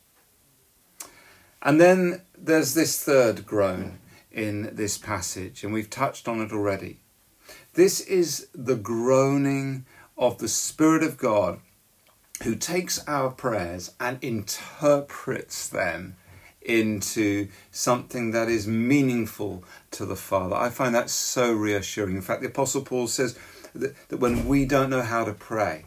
And 1.62 1.81
then 1.81 2.23
there's 2.37 2.75
this 2.75 3.02
third 3.02 3.47
groan 3.47 3.99
in 4.33 4.75
this 4.75 4.99
passage, 4.99 5.62
and 5.62 5.73
we've 5.73 5.90
touched 5.90 6.26
on 6.26 6.40
it 6.40 6.52
already. 6.52 6.99
This 7.75 8.00
is 8.00 8.49
the 8.52 8.75
groaning 8.75 9.87
of 10.19 10.38
the 10.38 10.49
Spirit 10.49 11.02
of 11.02 11.16
God 11.16 11.61
who 12.42 12.57
takes 12.57 13.07
our 13.07 13.31
prayers 13.31 13.95
and 14.00 14.19
interprets 14.23 15.69
them 15.69 16.16
into 16.61 17.49
something 17.71 18.33
that 18.33 18.49
is 18.49 18.66
meaningful 18.66 19.64
to 19.92 20.04
the 20.04 20.16
Father. 20.16 20.57
I 20.57 20.71
find 20.71 20.95
that 20.95 21.11
so 21.11 21.52
reassuring. 21.52 22.16
In 22.16 22.23
fact, 22.23 22.40
the 22.40 22.49
Apostle 22.49 22.83
Paul 22.83 23.07
says 23.07 23.38
that, 23.75 23.95
that 24.09 24.19
when 24.19 24.47
we 24.47 24.64
don't 24.64 24.90
know 24.90 25.02
how 25.02 25.25
to 25.25 25.33
pray, 25.33 25.85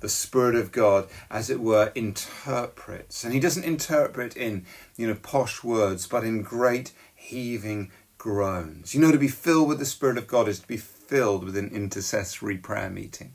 the 0.00 0.08
Spirit 0.08 0.54
of 0.54 0.72
God, 0.72 1.08
as 1.30 1.50
it 1.50 1.60
were, 1.60 1.92
interprets. 1.94 3.24
And 3.24 3.32
he 3.32 3.40
doesn't 3.40 3.64
interpret 3.64 4.36
in, 4.36 4.66
you 4.96 5.06
know, 5.06 5.14
posh 5.14 5.62
words, 5.62 6.06
but 6.06 6.24
in 6.24 6.42
great 6.42 6.92
heaving 7.14 7.90
groans. 8.18 8.94
You 8.94 9.00
know, 9.00 9.12
to 9.12 9.18
be 9.18 9.28
filled 9.28 9.68
with 9.68 9.78
the 9.78 9.86
Spirit 9.86 10.18
of 10.18 10.26
God 10.26 10.48
is 10.48 10.60
to 10.60 10.68
be 10.68 10.76
filled 10.76 11.44
with 11.44 11.56
an 11.56 11.70
intercessory 11.70 12.58
prayer 12.58 12.90
meeting. 12.90 13.32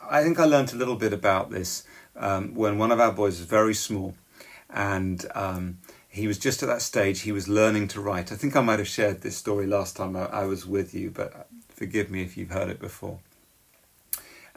I 0.00 0.22
think 0.22 0.40
I 0.40 0.44
learned 0.44 0.72
a 0.72 0.76
little 0.76 0.96
bit 0.96 1.12
about 1.12 1.50
this 1.50 1.84
um, 2.16 2.54
when 2.54 2.78
one 2.78 2.90
of 2.90 3.00
our 3.00 3.12
boys 3.12 3.38
was 3.38 3.46
very 3.46 3.74
small 3.74 4.14
and 4.68 5.24
um, 5.34 5.78
he 6.08 6.26
was 6.26 6.38
just 6.38 6.62
at 6.62 6.68
that 6.68 6.82
stage, 6.82 7.20
he 7.20 7.32
was 7.32 7.48
learning 7.48 7.88
to 7.88 8.00
write. 8.00 8.32
I 8.32 8.36
think 8.36 8.56
I 8.56 8.60
might 8.60 8.78
have 8.78 8.88
shared 8.88 9.22
this 9.22 9.36
story 9.36 9.66
last 9.66 9.96
time 9.96 10.16
I, 10.16 10.26
I 10.26 10.44
was 10.44 10.66
with 10.66 10.94
you, 10.94 11.10
but 11.10 11.48
forgive 11.68 12.10
me 12.10 12.22
if 12.22 12.36
you've 12.36 12.50
heard 12.50 12.68
it 12.68 12.80
before. 12.80 13.20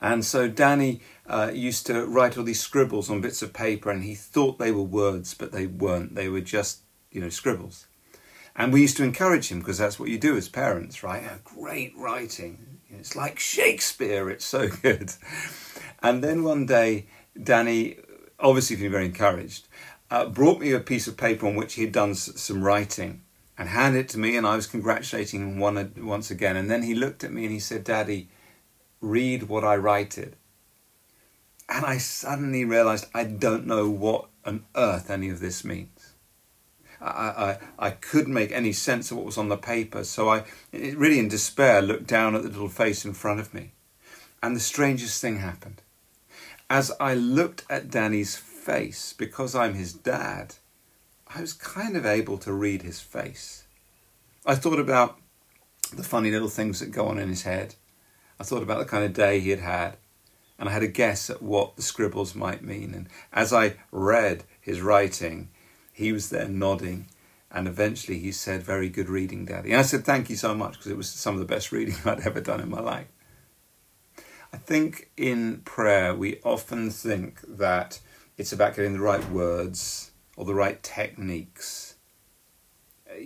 And 0.04 0.26
so 0.26 0.50
Danny 0.50 1.00
uh, 1.26 1.50
used 1.54 1.88
to 1.88 2.06
write 2.06 2.38
all 2.38 2.44
these 2.44 2.60
scribbles 2.60 3.10
on 3.10 3.22
bits 3.22 3.42
of 3.42 3.54
paper, 3.54 3.90
and 3.90 4.04
he 4.04 4.16
thought 4.16 4.60
they 4.60 4.74
were 4.74 4.84
words, 4.84 5.34
but 5.34 5.54
they 5.54 5.66
weren't. 5.66 6.14
They 6.14 6.28
were 6.28 6.42
just, 6.42 6.82
you 7.10 7.22
know, 7.22 7.30
scribbles. 7.30 7.88
And 8.54 8.74
we 8.74 8.82
used 8.82 8.98
to 8.98 9.04
encourage 9.06 9.48
him 9.48 9.60
because 9.60 9.78
that's 9.78 9.98
what 9.98 10.10
you 10.10 10.20
do 10.20 10.36
as 10.36 10.50
parents, 10.50 11.04
right? 11.04 11.24
Great 11.46 11.94
writing. 11.98 12.82
It's 12.90 13.16
like 13.16 13.40
Shakespeare, 13.40 14.30
it's 14.30 14.44
so 14.46 14.68
good. 14.84 15.14
And 16.04 16.22
then 16.22 16.44
one 16.44 16.66
day, 16.66 17.08
Danny, 17.42 17.96
obviously 18.38 18.76
feeling 18.76 18.92
very 18.92 19.06
encouraged, 19.06 19.70
uh, 20.12 20.26
brought 20.26 20.60
me 20.60 20.74
a 20.74 20.82
piece 20.82 21.08
of 21.08 21.16
paper 21.16 21.48
on 21.48 21.56
which 21.56 21.76
he 21.76 21.82
had 21.84 21.94
done 21.94 22.12
s- 22.12 22.30
some 22.36 22.62
writing 22.62 23.22
and 23.58 23.70
handed 23.70 24.00
it 24.00 24.10
to 24.10 24.20
me, 24.20 24.36
and 24.36 24.46
I 24.46 24.58
was 24.58 24.68
congratulating 24.68 25.42
him 25.42 25.60
one, 25.60 25.94
once 25.98 26.30
again. 26.30 26.58
And 26.58 26.70
then 26.70 26.84
he 26.84 26.94
looked 26.94 27.24
at 27.24 27.32
me 27.32 27.46
and 27.46 27.54
he 27.54 27.60
said, 27.60 27.86
Daddy, 27.86 28.28
read 29.04 29.44
what 29.44 29.64
I 29.64 29.76
writed. 29.76 30.36
And 31.70 31.86
I 31.86 31.98
suddenly 31.98 32.66
realized 32.66 33.06
I 33.14 33.26
don't 33.26 33.68
know 33.68 33.90
what 33.90 34.30
on 34.46 34.66
earth 34.76 35.10
any 35.10 35.30
of 35.30 35.40
this 35.40 35.64
means. 35.64 36.14
I, 37.02 37.58
I, 37.80 37.88
I 37.88 37.92
couldn't 37.92 38.34
make 38.34 38.52
any 38.52 38.72
sense 38.72 39.12
of 39.12 39.18
what 39.18 39.26
was 39.26 39.38
on 39.38 39.50
the 39.50 39.58
paper, 39.58 40.04
so 40.04 40.30
I, 40.30 40.44
really 40.72 41.20
in 41.20 41.28
despair, 41.28 41.82
looked 41.82 42.08
down 42.08 42.36
at 42.36 42.44
the 42.44 42.50
little 42.50 42.70
face 42.70 43.04
in 43.04 43.14
front 43.14 43.42
of 43.42 43.54
me. 43.54 43.74
And 44.42 44.56
the 44.56 44.62
strangest 44.62 45.22
thing 45.22 45.40
happened. 45.40 45.82
As 46.70 46.92
I 47.00 47.14
looked 47.14 47.66
at 47.70 47.92
Danny's 47.92 48.36
face, 48.36 49.14
because 49.14 49.54
I'm 49.54 49.74
his 49.74 49.94
dad, 49.94 50.56
I 51.36 51.42
was 51.42 51.54
kind 51.54 51.98
of 51.98 52.06
able 52.06 52.38
to 52.40 52.54
read 52.54 52.84
his 52.84 53.02
face. 53.02 53.66
I 54.46 54.56
thought 54.56 54.80
about 54.80 55.20
the 55.94 56.04
funny 56.04 56.32
little 56.32 56.50
things 56.50 56.80
that 56.80 56.92
go 56.92 57.08
on 57.08 57.20
in 57.20 57.30
his 57.30 57.44
head. 57.44 57.76
I 58.44 58.46
thought 58.46 58.62
about 58.62 58.80
the 58.80 58.86
kind 58.86 59.06
of 59.06 59.14
day 59.14 59.40
he 59.40 59.52
had 59.52 59.62
had, 59.62 59.96
and 60.60 60.68
I 60.68 60.74
had 60.74 60.84
a 60.84 60.88
guess 60.88 61.30
at 61.30 61.42
what 61.42 61.78
the 61.78 61.82
scribbles 61.82 62.36
might 62.36 62.62
mean. 62.62 62.94
And 62.94 63.08
as 63.32 63.54
I 63.54 63.76
read 63.90 64.44
his 64.60 64.82
writing, 64.82 65.50
he 65.94 66.12
was 66.12 66.30
there 66.30 66.50
nodding. 66.50 67.08
And 67.50 67.70
eventually 67.70 68.20
he 68.20 68.34
said, 68.34 68.62
Very 68.62 68.90
good 68.90 69.08
reading, 69.08 69.46
Daddy. 69.46 69.72
And 69.72 69.80
I 69.80 69.84
said, 69.84 70.04
Thank 70.04 70.30
you 70.30 70.36
so 70.36 70.54
much, 70.54 70.74
because 70.74 70.92
it 70.92 70.98
was 70.98 71.08
some 71.08 71.36
of 71.36 71.40
the 71.40 71.46
best 71.46 71.72
reading 71.72 71.96
I'd 72.06 72.28
ever 72.28 72.42
done 72.42 72.60
in 72.60 72.70
my 72.70 72.82
life. 72.82 73.08
I 74.52 74.58
think 74.58 75.10
in 75.16 75.62
prayer 75.64 76.14
we 76.14 76.42
often 76.44 76.90
think 76.90 77.40
that 77.48 78.02
it's 78.38 78.52
about 78.52 78.76
getting 78.76 78.92
the 78.92 79.00
right 79.00 79.26
words 79.30 80.12
or 80.36 80.44
the 80.44 80.54
right 80.54 80.84
techniques. 80.84 81.93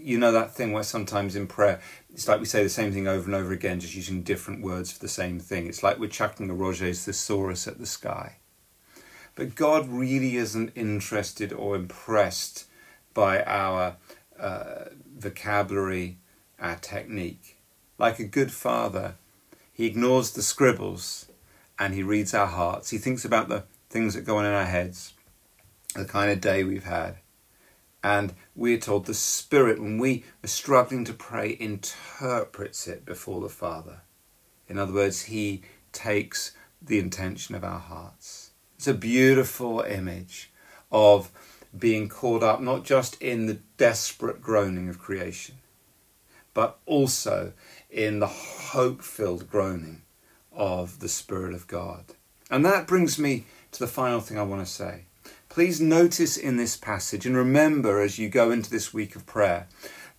You 0.07 0.17
know 0.17 0.31
that 0.31 0.55
thing 0.55 0.71
where 0.71 0.83
sometimes 0.83 1.35
in 1.35 1.47
prayer 1.47 1.81
it's 2.13 2.29
like 2.29 2.39
we 2.39 2.45
say 2.45 2.63
the 2.63 2.69
same 2.69 2.93
thing 2.93 3.09
over 3.09 3.25
and 3.25 3.35
over 3.35 3.51
again, 3.51 3.81
just 3.81 3.93
using 3.93 4.23
different 4.23 4.63
words 4.63 4.89
for 4.89 4.99
the 4.99 5.09
same 5.09 5.37
thing. 5.37 5.67
It's 5.67 5.83
like 5.83 5.99
we're 5.99 6.07
chucking 6.07 6.49
a 6.49 6.53
Roget's 6.53 7.03
thesaurus 7.03 7.67
at 7.67 7.77
the 7.77 7.85
sky. 7.85 8.37
But 9.35 9.55
God 9.55 9.89
really 9.89 10.37
isn't 10.37 10.71
interested 10.75 11.51
or 11.51 11.75
impressed 11.75 12.67
by 13.13 13.43
our 13.43 13.97
uh, 14.39 14.85
vocabulary, 15.17 16.19
our 16.57 16.77
technique. 16.77 17.57
Like 17.97 18.17
a 18.17 18.23
good 18.23 18.53
father, 18.53 19.15
he 19.73 19.87
ignores 19.87 20.31
the 20.31 20.41
scribbles 20.41 21.27
and 21.77 21.93
he 21.93 22.01
reads 22.01 22.33
our 22.33 22.47
hearts. 22.47 22.91
He 22.91 22.97
thinks 22.97 23.25
about 23.25 23.49
the 23.49 23.65
things 23.89 24.13
that 24.13 24.21
go 24.25 24.37
on 24.37 24.45
in 24.45 24.53
our 24.53 24.63
heads, 24.63 25.13
the 25.95 26.05
kind 26.05 26.31
of 26.31 26.39
day 26.39 26.63
we've 26.63 26.85
had. 26.85 27.17
And 28.07 28.35
we're 28.55 28.77
told 28.77 29.05
the 29.05 29.13
Spirit, 29.13 29.81
when 29.81 29.97
we 29.97 30.23
are 30.41 30.47
struggling 30.47 31.03
to 31.03 31.13
pray, 31.13 31.57
interprets 31.59 32.87
it 32.87 33.03
before 33.03 33.41
the 33.41 33.49
Father. 33.49 33.99
In 34.69 34.77
other 34.77 34.93
words, 34.93 35.23
He 35.23 35.63
takes 35.91 36.53
the 36.81 36.99
intention 36.99 37.53
of 37.53 37.65
our 37.65 37.81
hearts. 37.81 38.51
It's 38.77 38.87
a 38.87 38.93
beautiful 38.93 39.81
image 39.81 40.53
of 40.89 41.29
being 41.77 42.07
caught 42.07 42.43
up 42.43 42.61
not 42.61 42.85
just 42.85 43.21
in 43.21 43.45
the 43.45 43.59
desperate 43.75 44.41
groaning 44.41 44.87
of 44.87 44.99
creation, 44.99 45.55
but 46.53 46.79
also 46.85 47.51
in 47.89 48.19
the 48.19 48.27
hope 48.27 49.01
filled 49.01 49.49
groaning 49.49 50.01
of 50.53 51.01
the 51.01 51.09
Spirit 51.09 51.53
of 51.53 51.67
God. 51.67 52.05
And 52.49 52.63
that 52.63 52.87
brings 52.87 53.19
me 53.19 53.47
to 53.73 53.79
the 53.79 53.85
final 53.85 54.21
thing 54.21 54.39
I 54.39 54.43
want 54.43 54.65
to 54.65 54.71
say. 54.71 55.07
Please 55.57 55.81
notice 55.81 56.37
in 56.37 56.57
this 56.57 56.77
passage 56.77 57.25
and 57.25 57.35
remember 57.35 57.99
as 57.99 58.19
you 58.19 58.29
go 58.29 58.51
into 58.51 58.69
this 58.69 58.93
week 58.93 59.15
of 59.15 59.25
prayer 59.25 59.65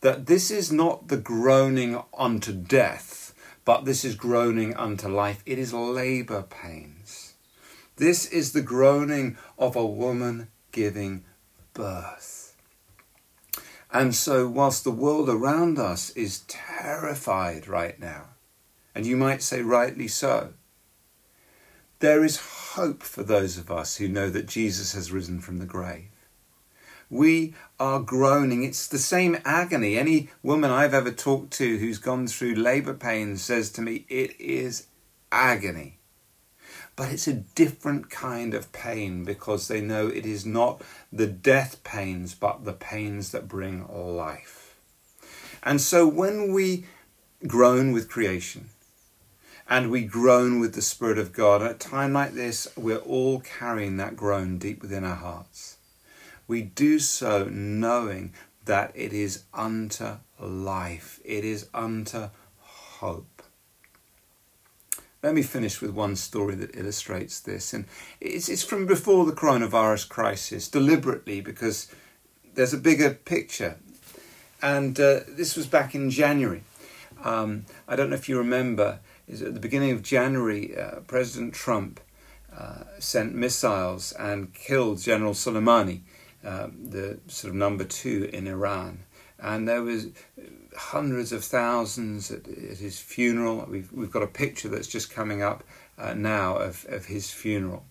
that 0.01 0.27
this 0.27 0.51
is 0.51 0.73
not 0.73 1.07
the 1.07 1.17
groaning 1.17 2.03
unto 2.13 2.53
death, 2.53 3.33
but 3.65 3.85
this 3.85 4.05
is 4.05 4.17
groaning 4.17 4.75
unto 4.75 5.07
life. 5.07 5.45
It 5.47 5.57
is 5.57 5.73
labour 5.73 6.43
pains. 6.43 7.35
This 7.99 8.27
is 8.27 8.53
the 8.53 8.63
groaning 8.63 9.39
of 9.57 9.77
a 9.77 9.87
woman 9.87 10.49
giving 10.73 11.23
birth. 11.73 12.57
And 13.93 14.17
so, 14.17 14.49
whilst 14.49 14.83
the 14.83 14.91
world 14.91 15.29
around 15.29 15.79
us 15.79 16.11
is 16.17 16.41
terrified 16.49 17.69
right 17.69 18.01
now, 18.01 18.31
and 18.93 19.07
you 19.07 19.17
might 19.17 19.45
say 19.45 19.63
rightly 19.63 20.09
so, 20.09 20.55
there 22.01 22.25
is 22.25 22.37
hope 22.37 23.03
for 23.03 23.23
those 23.23 23.59
of 23.59 23.71
us 23.71 23.97
who 23.97 24.09
know 24.09 24.31
that 24.31 24.47
Jesus 24.47 24.93
has 24.95 25.11
risen 25.11 25.41
from 25.41 25.59
the 25.59 25.67
grave. 25.67 26.11
We 27.11 27.55
are 27.81 28.01
groaning. 28.01 28.63
It's 28.63 28.87
the 28.87 28.99
same 28.99 29.39
agony. 29.45 29.97
Any 29.97 30.29
woman 30.43 30.71
I've 30.71 30.95
ever 30.95 31.11
talked 31.11 31.53
to 31.55 31.79
who's 31.79 31.99
gone 31.99 32.27
through 32.27 32.55
labour 32.55 32.95
pains 32.95 33.43
says 33.43 33.71
to 33.71 33.83
me, 33.83 34.05
it 34.09 34.39
is 34.39 34.87
agony. 35.33 35.99
But 36.95 37.11
it's 37.13 37.27
a 37.27 37.33
different 37.33 38.11
kind 38.11 38.55
of 38.55 38.73
pain 38.73 39.25
because 39.25 39.69
they 39.69 39.81
know 39.81 40.09
it 40.09 40.27
is 40.27 40.45
not 40.45 40.83
the 41.13 41.27
death 41.27 41.83
pains, 41.83 42.35
but 42.35 42.65
the 42.65 42.73
pains 42.73 43.33
that 43.33 43.49
bring 43.49 43.87
life. 43.89 44.77
And 45.63 45.81
so 45.81 46.07
when 46.07 46.53
we 46.53 46.85
groan 47.47 47.93
with 47.93 48.11
creation, 48.11 48.69
and 49.69 49.91
we 49.91 50.03
groan 50.05 50.61
with 50.61 50.75
the 50.75 50.83
Spirit 50.83 51.19
of 51.19 51.33
God. 51.33 51.63
At 51.63 51.71
a 51.73 51.75
time 51.75 52.15
like 52.15 52.33
this, 52.33 52.69
we're 52.77 52.97
all 52.97 53.41
carrying 53.41 53.99
that 53.99 54.17
groan 54.17 54.59
deep 54.59 54.81
within 54.81 55.05
our 55.05 55.17
hearts. 55.17 55.77
We 56.47 56.63
do 56.63 56.99
so 56.99 57.45
knowing 57.45 58.33
that 58.65 58.93
it 58.95 59.13
is 59.13 59.45
unto 59.53 60.17
life, 60.41 61.21
it 61.25 61.45
is 61.45 61.69
unto 61.75 62.31
hope. 62.61 63.43
Let 65.23 65.35
me 65.35 65.43
finish 65.43 65.81
with 65.81 65.91
one 65.91 66.17
story 66.17 66.55
that 66.55 66.77
illustrates 66.77 67.41
this. 67.41 67.75
And 67.75 67.87
it's, 68.21 68.49
it's 68.49 68.63
from 68.63 68.87
before 68.87 69.27
the 69.27 69.33
coronavirus 69.33 70.09
crisis, 70.09 70.69
deliberately, 70.69 71.41
because 71.41 71.93
there's 72.55 72.73
a 72.73 72.79
bigger 72.79 73.11
picture. 73.11 73.77
And 74.63 74.99
uh, 74.99 75.21
this 75.29 75.57
was 75.57 75.67
back 75.67 75.95
in 75.95 76.11
January. 76.11 76.63
Um, 77.23 77.67
I 77.89 77.97
don't 77.97 78.11
know 78.11 78.17
if 78.17 78.29
you 78.29 78.39
remember, 78.39 79.01
is 79.29 79.43
at 79.43 79.55
the 79.55 79.61
beginning 79.61 79.91
of 79.91 80.03
January, 80.03 80.77
uh, 80.77 81.01
President 81.01 81.55
Trump 81.55 82.01
uh, 82.57 82.85
sent 82.99 83.35
missiles 83.35 84.13
and 84.13 84.55
killed 84.55 85.01
General 85.01 85.33
Soleimani, 85.33 86.01
uh, 86.45 86.69
the 86.73 87.21
sort 87.29 87.51
of 87.51 87.57
number 87.57 87.85
two 87.85 88.31
in 88.33 88.47
Iran. 88.47 89.01
And 89.39 89.69
there 89.69 89.83
was 89.83 90.09
hundreds 90.77 91.31
of 91.33 91.45
thousands 91.45 92.31
at, 92.31 92.49
at, 92.49 92.79
his 92.79 92.99
funeral. 92.99 93.67
We've, 93.69 93.93
we've 93.93 94.11
got 94.11 94.23
a 94.23 94.29
picture 94.29 94.69
that's 94.69 94.89
just 94.89 95.11
coming 95.11 95.43
up 95.43 95.63
uh, 95.99 96.15
now 96.15 96.57
of, 96.57 96.87
of 96.89 97.07
his 97.07 97.31
funeral. 97.31 97.85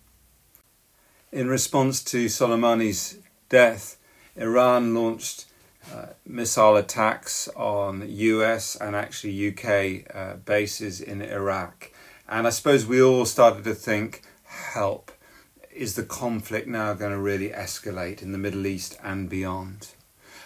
In 1.32 1.48
response 1.48 2.04
to 2.06 2.26
Soleimani's 2.26 3.20
death, 3.50 3.98
Iran 4.36 4.96
launched 4.96 5.46
uh, 5.94 6.08
missile 6.26 6.76
attacks 6.76 7.48
on 7.56 8.04
US 8.08 8.76
and 8.76 8.96
actually 8.96 9.50
UK 9.50 10.06
uh, 10.14 10.36
bases 10.38 11.00
in 11.02 11.22
Iraq. 11.22 11.92
And 12.28 12.46
I 12.46 12.50
suppose 12.50 12.86
we 12.86 13.02
all 13.02 13.26
started 13.26 13.64
to 13.64 13.74
think, 13.74 14.22
help, 14.44 15.12
is 15.72 15.96
the 15.96 16.04
conflict 16.04 16.68
now 16.68 16.94
going 16.94 17.12
to 17.12 17.20
really 17.20 17.50
escalate 17.50 18.22
in 18.22 18.32
the 18.32 18.38
Middle 18.38 18.66
East 18.66 18.98
and 19.04 19.30
beyond? 19.30 19.90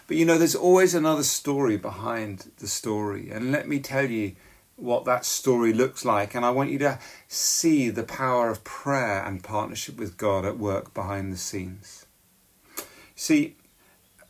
But 0.07 0.17
you 0.17 0.25
know, 0.25 0.37
there's 0.37 0.55
always 0.55 0.93
another 0.93 1.23
story 1.23 1.77
behind 1.77 2.51
the 2.57 2.67
story. 2.67 3.31
And 3.31 3.51
let 3.51 3.67
me 3.67 3.79
tell 3.79 4.09
you 4.09 4.35
what 4.75 5.05
that 5.05 5.25
story 5.25 5.73
looks 5.73 6.03
like. 6.03 6.35
And 6.35 6.45
I 6.45 6.49
want 6.49 6.69
you 6.69 6.79
to 6.79 6.99
see 7.27 7.89
the 7.89 8.03
power 8.03 8.49
of 8.49 8.63
prayer 8.63 9.23
and 9.23 9.43
partnership 9.43 9.97
with 9.97 10.17
God 10.17 10.45
at 10.45 10.57
work 10.57 10.93
behind 10.93 11.31
the 11.31 11.37
scenes. 11.37 12.05
See, 13.15 13.55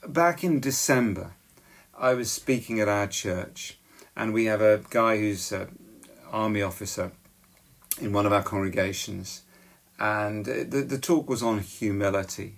back 0.08 0.44
in 0.44 0.60
December, 0.60 1.34
I 1.98 2.14
was 2.14 2.32
speaking 2.32 2.80
at 2.80 2.88
our 2.88 3.08
church, 3.08 3.78
and 4.16 4.34
we 4.34 4.46
have 4.46 4.62
a 4.62 4.82
guy 4.90 5.18
who's 5.18 5.52
an 5.52 5.78
army 6.32 6.62
officer 6.62 7.12
in 8.00 8.14
one 8.14 8.26
of 8.26 8.34
our 8.34 8.44
congregations. 8.44 9.44
And 10.00 10.46
the, 10.46 10.86
the 10.88 10.98
talk 10.98 11.30
was 11.30 11.44
on 11.44 11.60
humility. 11.60 12.56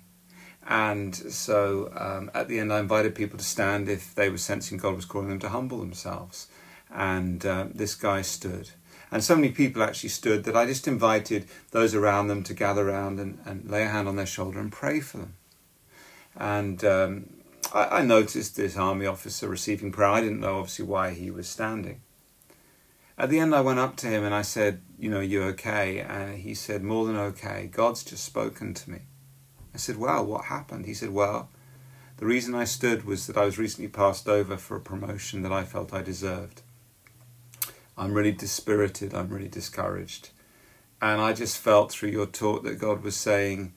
And 0.66 1.14
so 1.14 1.92
um, 1.96 2.32
at 2.34 2.48
the 2.48 2.60
end, 2.60 2.72
I 2.72 2.80
invited 2.80 3.16
people 3.16 3.38
to 3.38 3.44
stand 3.44 3.90
if 3.90 4.16
they 4.16 4.30
were 4.30 4.38
sensing 4.38 4.78
God 4.78 4.96
was 4.96 5.06
calling 5.06 5.28
them 5.28 5.40
to 5.40 5.50
humble 5.50 5.80
themselves. 5.80 6.48
And 6.90 7.46
uh, 7.46 7.68
this 7.74 7.96
guy 7.96 8.22
stood. 8.22 8.70
And 9.12 9.24
so 9.24 9.36
many 9.36 9.50
people 9.50 9.84
actually 9.84 10.10
stood 10.10 10.46
that 10.46 10.56
I 10.56 10.66
just 10.66 10.88
invited 10.88 11.48
those 11.72 11.94
around 11.94 12.28
them 12.28 12.44
to 12.44 12.54
gather 12.54 12.90
around 12.90 13.20
and, 13.20 13.40
and 13.46 13.70
lay 13.70 13.84
a 13.84 13.90
hand 13.90 14.08
on 14.08 14.16
their 14.16 14.26
shoulder 14.26 14.60
and 14.60 14.72
pray 14.72 15.02
for 15.02 15.18
them. 15.18 15.34
And 16.36 16.84
um, 16.84 17.30
I, 17.74 18.00
I 18.00 18.02
noticed 18.04 18.56
this 18.56 18.78
army 18.78 19.06
officer 19.06 19.48
receiving 19.48 19.92
prayer. 19.92 20.10
I 20.10 20.22
didn't 20.22 20.40
know, 20.40 20.60
obviously, 20.60 20.86
why 20.86 21.12
he 21.12 21.32
was 21.32 21.48
standing. 21.48 22.02
At 23.18 23.30
the 23.30 23.40
end, 23.40 23.54
I 23.54 23.62
went 23.62 23.80
up 23.80 23.96
to 23.98 24.08
him 24.08 24.24
and 24.24 24.34
I 24.34 24.42
said, 24.42 24.82
You 24.98 25.10
know, 25.10 25.20
you're 25.20 25.46
okay? 25.50 26.00
And 26.00 26.40
he 26.40 26.56
said, 26.56 26.84
More 26.84 27.06
than 27.06 27.18
okay. 27.18 27.70
God's 27.72 28.04
just 28.04 28.26
spoken 28.26 28.74
to 28.74 28.90
me. 28.90 29.00
I 29.74 29.78
said, 29.78 29.98
Well, 29.98 30.26
what 30.26 30.46
happened? 30.46 30.86
He 30.86 30.94
said, 30.94 31.12
Well, 31.12 31.50
the 32.18 32.26
reason 32.26 32.56
I 32.56 32.64
stood 32.64 33.06
was 33.06 33.28
that 33.28 33.38
I 33.38 33.46
was 33.46 33.58
recently 33.58 33.90
passed 33.90 34.28
over 34.28 34.58
for 34.58 34.76
a 34.76 34.82
promotion 34.82 35.42
that 35.44 35.52
I 35.52 35.64
felt 35.64 35.94
I 35.94 36.02
deserved. 36.02 36.62
I'm 37.98 38.14
really 38.14 38.32
dispirited, 38.32 39.14
I'm 39.14 39.30
really 39.30 39.48
discouraged. 39.48 40.30
And 41.02 41.22
I 41.22 41.34
just 41.34 41.58
felt 41.58 41.92
through 41.92 42.10
your 42.10 42.26
talk 42.26 42.64
that 42.64 42.80
God 42.80 43.04
was 43.04 43.16
saying, 43.16 43.74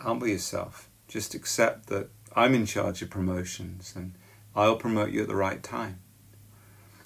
Humble 0.00 0.28
yourself. 0.28 0.87
Just 1.08 1.34
accept 1.34 1.86
that 1.88 2.10
I'm 2.36 2.54
in 2.54 2.66
charge 2.66 3.02
of 3.02 3.10
promotions 3.10 3.94
and 3.96 4.12
I'll 4.54 4.76
promote 4.76 5.10
you 5.10 5.22
at 5.22 5.28
the 5.28 5.34
right 5.34 5.62
time. 5.62 6.00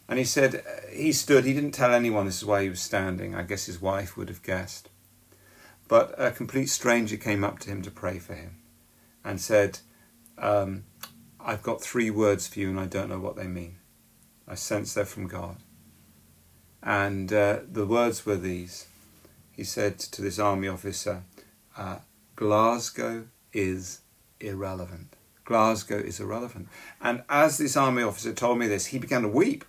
And 0.08 0.18
he 0.18 0.24
said, 0.24 0.62
he 0.92 1.12
stood, 1.12 1.44
he 1.44 1.54
didn't 1.54 1.70
tell 1.72 1.94
anyone 1.94 2.26
this 2.26 2.38
is 2.38 2.44
why 2.44 2.64
he 2.64 2.68
was 2.68 2.80
standing. 2.80 3.34
I 3.34 3.42
guess 3.42 3.66
his 3.66 3.80
wife 3.80 4.16
would 4.16 4.28
have 4.28 4.42
guessed. 4.42 4.90
But 5.88 6.14
a 6.18 6.30
complete 6.30 6.66
stranger 6.68 7.16
came 7.16 7.44
up 7.44 7.58
to 7.60 7.70
him 7.70 7.82
to 7.82 7.90
pray 7.90 8.18
for 8.18 8.34
him 8.34 8.56
and 9.24 9.40
said, 9.40 9.78
um, 10.38 10.84
I've 11.40 11.62
got 11.62 11.80
three 11.80 12.10
words 12.10 12.46
for 12.46 12.58
you 12.60 12.68
and 12.68 12.80
I 12.80 12.86
don't 12.86 13.08
know 13.08 13.18
what 13.18 13.36
they 13.36 13.46
mean. 13.46 13.76
I 14.46 14.54
sense 14.54 14.92
they're 14.92 15.04
from 15.04 15.28
God. 15.28 15.56
And 16.82 17.32
uh, 17.32 17.60
the 17.70 17.86
words 17.86 18.26
were 18.26 18.36
these. 18.36 18.88
He 19.52 19.64
said 19.64 19.98
to 19.98 20.22
this 20.22 20.38
army 20.38 20.68
officer, 20.68 21.22
uh, 21.76 21.98
Glasgow 22.36 23.26
is 23.52 24.00
irrelevant. 24.40 25.16
Glasgow 25.44 25.98
is 25.98 26.20
irrelevant. 26.20 26.68
And 27.00 27.22
as 27.28 27.58
this 27.58 27.76
army 27.76 28.02
officer 28.02 28.32
told 28.32 28.58
me 28.58 28.68
this, 28.68 28.86
he 28.86 28.98
began 28.98 29.22
to 29.22 29.28
weep. 29.28 29.64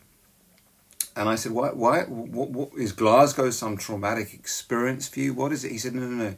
And 1.15 1.29
I 1.29 1.35
said, 1.35 1.51
why, 1.51 1.69
why, 1.69 2.03
what, 2.03 2.49
what, 2.49 2.69
is 2.77 2.91
Glasgow 2.91 3.49
some 3.51 3.77
traumatic 3.77 4.33
experience 4.33 5.07
for 5.07 5.19
you? 5.19 5.33
What 5.33 5.51
is 5.51 5.63
it? 5.63 5.71
He 5.71 5.77
said, 5.77 5.93
no, 5.93 6.01
no, 6.01 6.23
no. 6.29 6.35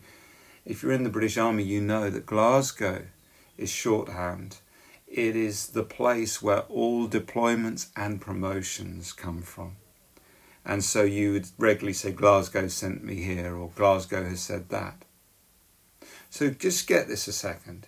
If 0.65 0.83
you're 0.83 0.91
in 0.91 1.03
the 1.03 1.09
British 1.09 1.37
Army, 1.37 1.63
you 1.63 1.79
know 1.79 2.09
that 2.09 2.25
Glasgow 2.25 3.05
is 3.57 3.69
shorthand. 3.69 4.57
It 5.07 5.35
is 5.35 5.67
the 5.67 5.83
place 5.83 6.41
where 6.41 6.61
all 6.61 7.07
deployments 7.07 7.87
and 7.95 8.19
promotions 8.19 9.13
come 9.13 9.41
from. 9.41 9.77
And 10.65 10.83
so 10.83 11.03
you 11.03 11.33
would 11.33 11.47
regularly 11.57 11.93
say, 11.93 12.11
Glasgow 12.11 12.67
sent 12.67 13.03
me 13.03 13.21
here, 13.21 13.55
or 13.55 13.69
Glasgow 13.75 14.23
has 14.27 14.41
said 14.41 14.69
that. 14.69 15.04
So 16.35 16.49
just 16.49 16.85
get 16.85 17.07
this 17.07 17.29
a 17.29 17.31
second. 17.31 17.87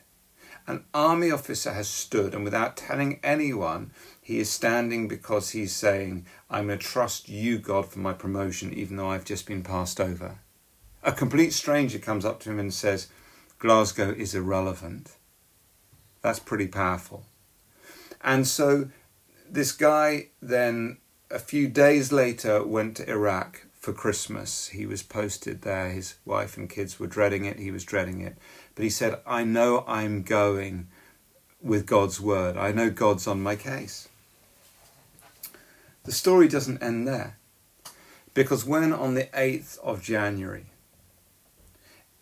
An 0.67 0.85
army 0.93 1.31
officer 1.31 1.73
has 1.73 1.89
stood, 1.89 2.33
and 2.33 2.45
without 2.45 2.77
telling 2.77 3.19
anyone, 3.21 3.91
he 4.21 4.39
is 4.39 4.49
standing 4.49 5.09
because 5.09 5.49
he's 5.49 5.75
saying, 5.75 6.25
I'm 6.49 6.67
going 6.67 6.79
to 6.79 6.85
trust 6.85 7.27
you, 7.27 7.57
God, 7.57 7.91
for 7.91 7.99
my 7.99 8.13
promotion, 8.13 8.73
even 8.73 8.95
though 8.95 9.09
I've 9.09 9.25
just 9.25 9.47
been 9.47 9.63
passed 9.63 9.99
over. 9.99 10.39
A 11.03 11.11
complete 11.11 11.51
stranger 11.51 11.99
comes 11.99 12.23
up 12.23 12.39
to 12.39 12.49
him 12.49 12.57
and 12.57 12.73
says, 12.73 13.07
Glasgow 13.59 14.11
is 14.11 14.33
irrelevant. 14.33 15.17
That's 16.21 16.39
pretty 16.39 16.67
powerful. 16.67 17.25
And 18.21 18.47
so 18.47 18.87
this 19.49 19.73
guy 19.73 20.29
then, 20.41 20.99
a 21.29 21.39
few 21.39 21.67
days 21.67 22.13
later, 22.13 22.65
went 22.65 22.95
to 22.95 23.09
Iraq 23.09 23.66
for 23.87 23.93
Christmas. 23.93 24.67
He 24.67 24.85
was 24.85 25.01
posted 25.01 25.61
there. 25.61 25.87
His 25.87 26.15
wife 26.25 26.57
and 26.57 26.69
kids 26.69 26.99
were 26.99 27.07
dreading 27.07 27.45
it. 27.45 27.57
He 27.57 27.71
was 27.71 27.85
dreading 27.85 28.19
it. 28.19 28.35
But 28.75 28.83
he 28.83 28.89
said, 28.89 29.21
I 29.25 29.45
know 29.45 29.85
I'm 29.87 30.23
going 30.23 30.89
with 31.61 31.85
God's 31.85 32.19
word. 32.19 32.57
I 32.57 32.73
know 32.73 32.89
God's 32.89 33.27
on 33.27 33.41
my 33.41 33.55
case. 33.55 34.09
The 36.03 36.11
story 36.11 36.49
doesn't 36.49 36.83
end 36.83 37.07
there. 37.07 37.37
Because 38.33 38.65
when 38.65 38.91
on 38.91 39.13
the 39.13 39.29
8th 39.33 39.79
of 39.79 40.03
January, 40.03 40.65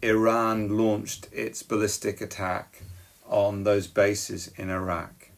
Iran 0.03 0.77
launched 0.77 1.29
its 1.31 1.63
ballistic 1.63 2.21
attack 2.21 2.83
on 3.25 3.63
those 3.63 3.87
bases 3.87 4.51
in 4.55 4.69
Iraq, 4.69 5.29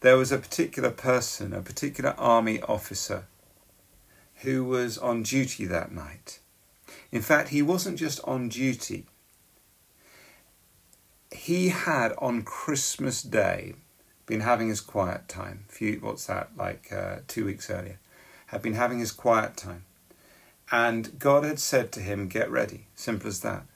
there 0.00 0.16
was 0.16 0.32
a 0.32 0.38
particular 0.38 0.90
person, 0.90 1.52
a 1.52 1.62
particular 1.62 2.16
army 2.18 2.60
officer, 2.62 3.26
who 4.44 4.64
was 4.64 4.96
on 4.98 5.22
duty 5.22 5.64
that 5.66 5.92
night. 5.92 6.38
In 7.10 7.22
fact, 7.22 7.48
he 7.48 7.62
wasn't 7.62 7.98
just 7.98 8.20
on 8.24 8.48
duty, 8.48 9.06
he 11.30 11.68
had 11.70 12.12
on 12.18 12.42
Christmas 12.42 13.22
Day 13.22 13.74
been 14.26 14.40
having 14.40 14.68
his 14.68 14.80
quiet 14.80 15.28
time. 15.28 15.64
Few, 15.68 15.98
what's 16.00 16.26
that, 16.26 16.50
like 16.56 16.92
uh, 16.92 17.16
two 17.26 17.44
weeks 17.44 17.68
earlier? 17.68 17.98
Had 18.46 18.62
been 18.62 18.74
having 18.74 19.00
his 19.00 19.12
quiet 19.12 19.56
time. 19.56 19.84
And 20.70 21.18
God 21.18 21.44
had 21.44 21.58
said 21.58 21.92
to 21.92 22.00
him, 22.00 22.28
Get 22.28 22.50
ready. 22.50 22.86
Simple 22.94 23.28
as 23.28 23.40
that. 23.40 23.66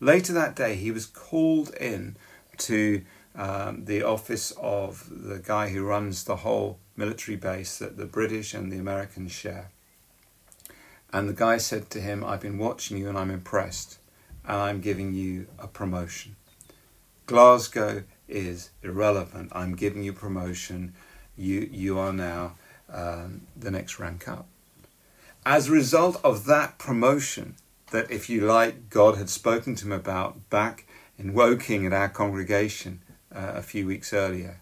Later 0.00 0.32
that 0.32 0.56
day, 0.56 0.76
he 0.76 0.90
was 0.90 1.06
called 1.06 1.74
in 1.74 2.16
to 2.58 3.02
um, 3.34 3.84
the 3.84 4.02
office 4.02 4.52
of 4.60 5.08
the 5.10 5.38
guy 5.38 5.68
who 5.70 5.84
runs 5.84 6.24
the 6.24 6.36
whole 6.36 6.78
military 6.96 7.36
base 7.36 7.78
that 7.78 7.96
the 7.96 8.06
British 8.06 8.54
and 8.54 8.70
the 8.70 8.78
Americans 8.78 9.32
share. 9.32 9.70
And 11.12 11.28
the 11.28 11.34
guy 11.34 11.56
said 11.56 11.90
to 11.90 12.00
him, 12.00 12.22
I've 12.22 12.40
been 12.40 12.58
watching 12.58 12.98
you 12.98 13.08
and 13.08 13.16
I'm 13.16 13.30
impressed, 13.30 13.98
and 14.44 14.56
I'm 14.56 14.80
giving 14.80 15.14
you 15.14 15.46
a 15.58 15.66
promotion. 15.66 16.36
Glasgow 17.26 18.04
is 18.28 18.70
irrelevant. 18.82 19.50
I'm 19.52 19.74
giving 19.74 20.02
you 20.02 20.12
promotion. 20.12 20.94
You, 21.36 21.68
you 21.70 21.98
are 21.98 22.12
now 22.12 22.56
um, 22.92 23.42
the 23.56 23.70
next 23.70 23.98
rank 23.98 24.28
up. 24.28 24.46
As 25.46 25.68
a 25.68 25.72
result 25.72 26.20
of 26.22 26.44
that 26.44 26.78
promotion, 26.78 27.54
that 27.90 28.10
if 28.10 28.28
you 28.28 28.42
like, 28.42 28.90
God 28.90 29.16
had 29.16 29.30
spoken 29.30 29.74
to 29.76 29.86
him 29.86 29.92
about 29.92 30.50
back 30.50 30.86
in 31.18 31.32
Woking 31.32 31.86
at 31.86 31.92
our 31.92 32.08
congregation 32.08 33.00
uh, 33.34 33.52
a 33.54 33.62
few 33.62 33.86
weeks 33.86 34.12
earlier, 34.12 34.60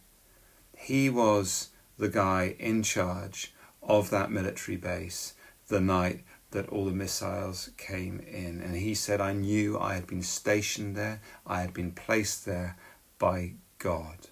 he 0.76 1.10
was 1.10 1.70
the 1.98 2.08
guy 2.08 2.54
in 2.58 2.82
charge 2.82 3.52
of 3.82 4.10
that 4.10 4.30
military 4.30 4.76
base 4.76 5.34
the 5.68 5.80
night 5.80 6.22
that 6.56 6.70
all 6.70 6.86
the 6.86 6.90
missiles 6.90 7.68
came 7.76 8.18
in. 8.20 8.62
And 8.62 8.74
he 8.74 8.94
said, 8.94 9.20
I 9.20 9.34
knew 9.34 9.78
I 9.78 9.92
had 9.92 10.06
been 10.06 10.22
stationed 10.22 10.96
there, 10.96 11.20
I 11.46 11.60
had 11.60 11.74
been 11.74 11.92
placed 11.92 12.46
there 12.46 12.78
by 13.18 13.52
God. 13.78 14.28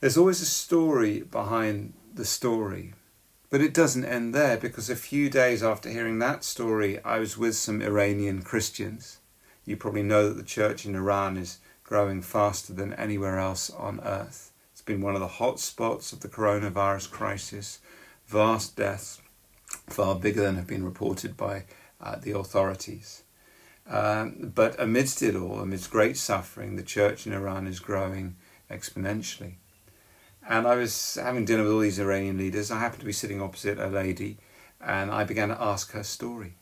There's 0.00 0.16
always 0.16 0.42
a 0.42 0.46
story 0.46 1.20
behind 1.20 1.92
the 2.12 2.24
story, 2.24 2.94
but 3.50 3.60
it 3.60 3.72
doesn't 3.72 4.04
end 4.04 4.34
there 4.34 4.56
because 4.56 4.90
a 4.90 4.96
few 4.96 5.30
days 5.30 5.62
after 5.62 5.88
hearing 5.88 6.18
that 6.18 6.42
story, 6.42 6.98
I 7.04 7.20
was 7.20 7.38
with 7.38 7.54
some 7.54 7.80
Iranian 7.80 8.42
Christians. 8.42 9.18
You 9.64 9.76
probably 9.76 10.02
know 10.02 10.28
that 10.28 10.36
the 10.36 10.42
church 10.42 10.84
in 10.84 10.96
Iran 10.96 11.36
is 11.36 11.58
growing 11.84 12.20
faster 12.20 12.72
than 12.72 12.94
anywhere 12.94 13.38
else 13.38 13.70
on 13.70 14.00
earth. 14.00 14.50
It's 14.72 14.82
been 14.82 15.02
one 15.02 15.14
of 15.14 15.20
the 15.20 15.28
hot 15.38 15.60
spots 15.60 16.12
of 16.12 16.18
the 16.20 16.28
coronavirus 16.28 17.12
crisis, 17.12 17.78
vast 18.26 18.74
deaths, 18.74 19.19
far 19.92 20.14
bigger 20.14 20.42
than 20.42 20.56
have 20.56 20.66
been 20.66 20.84
reported 20.84 21.36
by 21.36 21.64
uh, 22.00 22.16
the 22.16 22.36
authorities. 22.36 23.22
Um, 23.88 24.52
but 24.54 24.78
amidst 24.78 25.22
it 25.22 25.34
all, 25.34 25.60
amidst 25.60 25.90
great 25.90 26.16
suffering, 26.16 26.76
the 26.76 26.82
church 26.82 27.26
in 27.26 27.32
Iran 27.32 27.66
is 27.66 27.80
growing 27.80 28.36
exponentially. 28.70 29.54
And 30.48 30.66
I 30.66 30.76
was 30.76 31.16
having 31.16 31.44
dinner 31.44 31.64
with 31.64 31.72
all 31.72 31.80
these 31.80 31.98
Iranian 31.98 32.38
leaders. 32.38 32.70
I 32.70 32.78
happened 32.78 33.00
to 33.00 33.06
be 33.06 33.12
sitting 33.12 33.42
opposite 33.42 33.78
a 33.78 33.88
lady, 33.88 34.38
and 34.80 35.10
I 35.10 35.24
began 35.24 35.48
to 35.48 35.60
ask 35.60 35.92
her 35.92 36.02
story. 36.02 36.54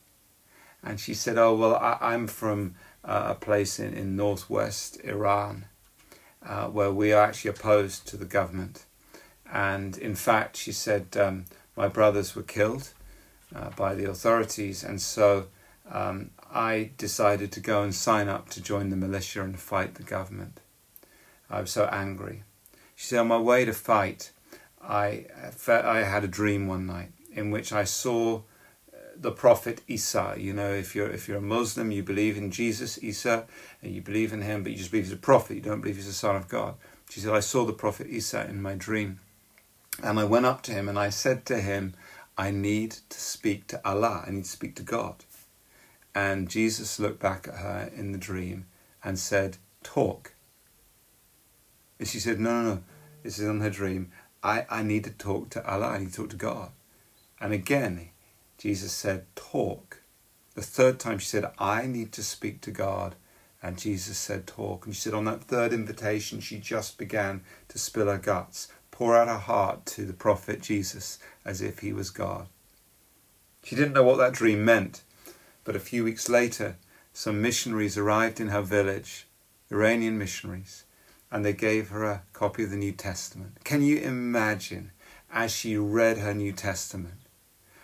And 0.83 0.99
she 0.99 1.13
said, 1.13 1.37
Oh, 1.37 1.55
well, 1.55 1.75
I, 1.75 2.13
am 2.13 2.27
from 2.27 2.75
uh, 3.03 3.27
a 3.29 3.35
place 3.35 3.79
in, 3.79 3.93
in 3.93 4.15
northwest 4.15 4.99
Iran 5.03 5.65
uh, 6.45 6.67
where 6.67 6.91
we 6.91 7.11
are 7.13 7.23
actually 7.23 7.51
opposed 7.51 8.07
to 8.07 8.17
the 8.17 8.25
government. 8.25 8.85
And 9.51 9.97
in 9.97 10.15
fact, 10.15 10.57
she 10.57 10.71
said, 10.71 11.15
um, 11.17 11.45
My 11.75 11.87
brothers 11.87 12.35
were 12.35 12.43
killed 12.43 12.93
uh, 13.55 13.69
by 13.71 13.95
the 13.95 14.09
authorities, 14.09 14.83
and 14.83 15.01
so 15.01 15.47
um, 15.91 16.31
I 16.51 16.91
decided 16.97 17.51
to 17.53 17.59
go 17.59 17.83
and 17.83 17.93
sign 17.93 18.27
up 18.27 18.49
to 18.49 18.61
join 18.61 18.89
the 18.89 18.95
militia 18.95 19.43
and 19.43 19.59
fight 19.59 19.95
the 19.95 20.03
government. 20.03 20.59
I 21.49 21.61
was 21.61 21.71
so 21.71 21.85
angry. 21.85 22.43
She 22.95 23.07
said, 23.07 23.19
On 23.19 23.27
my 23.27 23.37
way 23.37 23.65
to 23.65 23.73
fight, 23.73 24.31
I, 24.81 25.25
felt 25.51 25.85
I 25.85 26.03
had 26.03 26.23
a 26.23 26.27
dream 26.27 26.67
one 26.67 26.85
night 26.85 27.11
in 27.33 27.51
which 27.51 27.71
I 27.71 27.83
saw 27.83 28.37
uh, 28.37 28.97
the 29.15 29.31
prophet 29.31 29.81
Isa. 29.87 30.35
You 30.37 30.53
know, 30.53 30.71
if 30.73 30.95
you're 30.95 31.09
if 31.09 31.27
you're 31.27 31.37
a 31.37 31.41
Muslim, 31.41 31.91
you 31.91 32.03
believe 32.03 32.37
in 32.37 32.51
Jesus, 32.51 33.01
Isa, 33.01 33.45
and 33.81 33.93
you 33.93 34.01
believe 34.01 34.33
in 34.33 34.41
him, 34.41 34.63
but 34.63 34.71
you 34.71 34.77
just 34.77 34.91
believe 34.91 35.05
he's 35.05 35.13
a 35.13 35.17
prophet. 35.17 35.55
You 35.55 35.61
don't 35.61 35.81
believe 35.81 35.95
he's 35.95 36.07
the 36.07 36.13
son 36.13 36.35
of 36.35 36.47
God. 36.47 36.75
She 37.09 37.19
said, 37.19 37.33
I 37.33 37.39
saw 37.39 37.65
the 37.65 37.73
prophet 37.73 38.07
Isa 38.07 38.45
in 38.47 38.61
my 38.61 38.75
dream, 38.75 39.19
and 40.03 40.19
I 40.19 40.23
went 40.23 40.45
up 40.45 40.61
to 40.63 40.71
him 40.71 40.87
and 40.87 40.99
I 40.99 41.09
said 41.09 41.45
to 41.47 41.59
him, 41.59 41.95
I 42.39 42.51
need 42.51 42.91
to 43.09 43.19
speak 43.19 43.67
to 43.67 43.81
Allah. 43.85 44.23
I 44.25 44.31
need 44.31 44.45
to 44.45 44.49
speak 44.49 44.77
to 44.77 44.81
God. 44.81 45.25
And 46.15 46.49
Jesus 46.49 46.97
looked 46.97 47.19
back 47.19 47.49
at 47.49 47.55
her 47.55 47.91
in 47.93 48.13
the 48.13 48.17
dream 48.17 48.65
and 49.03 49.19
said, 49.19 49.57
Talk. 49.83 50.35
And 51.99 52.07
she 52.07 52.17
said, 52.17 52.39
No, 52.39 52.61
no, 52.61 52.75
no. 52.75 52.83
This 53.23 53.39
is 53.39 53.49
on 53.49 53.59
her 53.59 53.69
dream. 53.69 54.11
I, 54.41 54.65
I 54.69 54.83
need 54.83 55.03
to 55.03 55.09
talk 55.09 55.49
to 55.49 55.69
Allah. 55.69 55.87
I 55.87 55.97
need 55.97 56.11
to 56.11 56.15
talk 56.15 56.29
to 56.29 56.37
God. 56.37 56.71
And 57.41 57.51
again, 57.51 58.07
Jesus 58.57 58.93
said, 58.93 59.25
Talk. 59.35 60.01
The 60.55 60.61
third 60.61 60.97
time 60.97 61.19
she 61.19 61.27
said, 61.27 61.51
I 61.59 61.87
need 61.87 62.13
to 62.13 62.23
speak 62.23 62.61
to 62.61 62.71
God. 62.71 63.15
And 63.61 63.77
Jesus 63.77 64.17
said, 64.17 64.47
Talk. 64.47 64.85
And 64.85 64.95
she 64.95 65.01
said, 65.01 65.13
On 65.13 65.25
that 65.25 65.43
third 65.43 65.73
invitation, 65.73 66.39
she 66.39 66.59
just 66.59 66.97
began 66.97 67.41
to 67.67 67.77
spill 67.77 68.07
her 68.07 68.17
guts 68.17 68.69
pour 68.99 69.15
out 69.15 69.29
her 69.29 69.37
heart 69.37 69.85
to 69.85 70.03
the 70.03 70.11
prophet 70.11 70.61
Jesus 70.61 71.19
as 71.45 71.61
if 71.61 71.79
he 71.79 71.93
was 71.93 72.09
God. 72.09 72.49
She 73.63 73.73
didn't 73.73 73.93
know 73.93 74.03
what 74.03 74.17
that 74.17 74.33
dream 74.33 74.65
meant, 74.65 75.03
but 75.63 75.73
a 75.73 75.79
few 75.79 76.03
weeks 76.03 76.27
later, 76.27 76.75
some 77.13 77.41
missionaries 77.41 77.97
arrived 77.97 78.41
in 78.41 78.49
her 78.49 78.61
village, 78.61 79.25
Iranian 79.71 80.17
missionaries, 80.17 80.83
and 81.31 81.45
they 81.45 81.53
gave 81.53 81.87
her 81.87 82.03
a 82.03 82.23
copy 82.33 82.65
of 82.65 82.71
the 82.71 82.75
New 82.75 82.91
Testament. 82.91 83.63
Can 83.63 83.83
you 83.83 83.99
imagine 83.99 84.91
as 85.31 85.55
she 85.55 85.77
read 85.77 86.17
her 86.17 86.33
New 86.33 86.51
Testament 86.51 87.21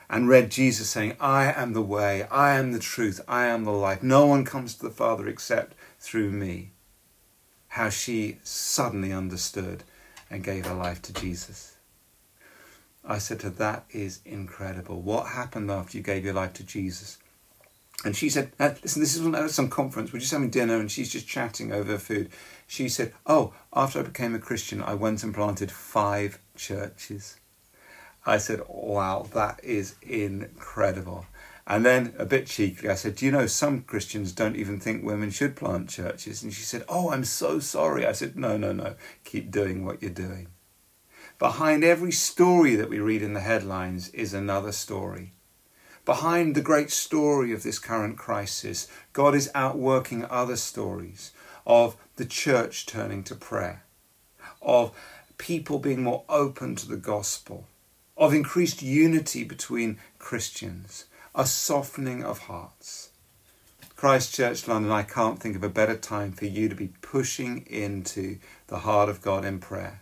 and 0.09 0.27
read 0.27 0.51
Jesus 0.51 0.89
saying, 0.89 1.15
I 1.21 1.49
am 1.53 1.71
the 1.71 1.81
way, 1.81 2.23
I 2.23 2.55
am 2.55 2.73
the 2.73 2.79
truth, 2.79 3.21
I 3.25 3.45
am 3.45 3.63
the 3.63 3.71
life. 3.71 4.03
No 4.03 4.25
one 4.25 4.43
comes 4.43 4.75
to 4.75 4.83
the 4.83 4.93
Father 4.93 5.29
except 5.29 5.77
through 5.97 6.31
me. 6.31 6.71
How 7.69 7.87
she 7.87 8.39
suddenly 8.43 9.13
understood 9.13 9.85
and 10.29 10.43
gave 10.43 10.65
her 10.65 10.73
life 10.73 11.01
to 11.03 11.13
Jesus. 11.13 11.75
I 13.07 13.19
said 13.19 13.39
to 13.41 13.47
her, 13.47 13.51
That 13.51 13.85
is 13.91 14.19
incredible. 14.25 15.01
What 15.01 15.27
happened 15.27 15.69
after 15.69 15.97
you 15.97 16.03
gave 16.03 16.25
your 16.25 16.33
life 16.33 16.53
to 16.53 16.63
Jesus? 16.63 17.17
And 18.03 18.15
she 18.15 18.29
said, 18.29 18.51
Listen, 18.59 19.01
this 19.01 19.15
is 19.15 19.25
at 19.25 19.51
some 19.51 19.69
conference. 19.69 20.11
We're 20.11 20.19
just 20.19 20.31
having 20.31 20.49
dinner 20.49 20.75
and 20.75 20.91
she's 20.91 21.11
just 21.11 21.27
chatting 21.27 21.71
over 21.71 21.97
food. 21.97 22.29
She 22.67 22.89
said, 22.89 23.13
Oh, 23.25 23.53
after 23.73 23.99
I 23.99 24.03
became 24.03 24.35
a 24.35 24.39
Christian, 24.39 24.81
I 24.81 24.95
went 24.95 25.23
and 25.23 25.33
planted 25.33 25.71
five 25.71 26.39
churches. 26.55 27.37
I 28.25 28.37
said, 28.37 28.61
Wow, 28.67 29.27
that 29.33 29.59
is 29.63 29.95
incredible. 30.01 31.25
And 31.67 31.83
then 31.83 32.13
a 32.19 32.25
bit 32.25 32.45
cheekily, 32.45 32.89
I 32.89 32.95
said, 32.95 33.15
Do 33.15 33.25
you 33.25 33.31
know 33.31 33.47
some 33.47 33.81
Christians 33.81 34.31
don't 34.31 34.55
even 34.55 34.79
think 34.79 35.03
women 35.03 35.31
should 35.31 35.55
plant 35.55 35.89
churches? 35.89 36.43
And 36.43 36.53
she 36.53 36.61
said, 36.61 36.85
Oh, 36.87 37.11
I'm 37.11 37.25
so 37.25 37.59
sorry. 37.59 38.05
I 38.05 38.11
said, 38.11 38.35
No, 38.35 38.55
no, 38.55 38.71
no. 38.71 38.95
Keep 39.23 39.49
doing 39.49 39.83
what 39.83 40.01
you're 40.01 40.11
doing. 40.11 40.49
Behind 41.39 41.83
every 41.83 42.11
story 42.11 42.75
that 42.75 42.89
we 42.89 42.99
read 42.99 43.23
in 43.23 43.33
the 43.33 43.41
headlines 43.41 44.09
is 44.09 44.33
another 44.33 44.71
story. 44.71 45.33
Behind 46.05 46.53
the 46.53 46.61
great 46.61 46.91
story 46.91 47.51
of 47.51 47.63
this 47.63 47.79
current 47.79 48.15
crisis, 48.15 48.87
God 49.11 49.33
is 49.33 49.49
outworking 49.55 50.23
other 50.25 50.55
stories 50.55 51.31
of 51.65 51.97
the 52.17 52.25
church 52.25 52.85
turning 52.85 53.23
to 53.23 53.33
prayer, 53.33 53.83
of 54.61 54.95
people 55.39 55.79
being 55.79 56.03
more 56.03 56.23
open 56.29 56.75
to 56.75 56.87
the 56.87 56.95
gospel, 56.95 57.67
of 58.15 58.35
increased 58.35 58.83
unity 58.83 59.43
between 59.43 59.97
Christians 60.19 61.05
a 61.37 61.45
softening 61.45 62.23
of 62.23 62.39
hearts. 62.39 63.09
Christchurch 63.97 64.69
London, 64.69 64.91
I 64.91 65.03
can't 65.03 65.37
think 65.37 65.57
of 65.57 65.63
a 65.63 65.69
better 65.69 65.97
time 65.97 66.31
for 66.31 66.45
you 66.45 66.69
to 66.69 66.75
be 66.75 66.93
pushing 67.01 67.65
into 67.67 68.37
the 68.67 68.79
heart 68.79 69.09
of 69.09 69.21
God 69.21 69.43
in 69.43 69.59
prayer. 69.59 70.01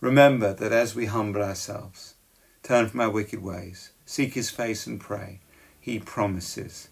Remember 0.00 0.52
that 0.54 0.70
as 0.70 0.94
we 0.94 1.06
humble 1.06 1.42
ourselves, 1.42 2.14
turn 2.62 2.88
from 2.88 3.00
our 3.00 3.10
wicked 3.10 3.42
ways, 3.42 3.90
seek 4.06 4.34
his 4.34 4.50
face 4.50 4.86
and 4.86 5.00
pray, 5.00 5.40
he 5.80 5.98
promises 5.98 6.88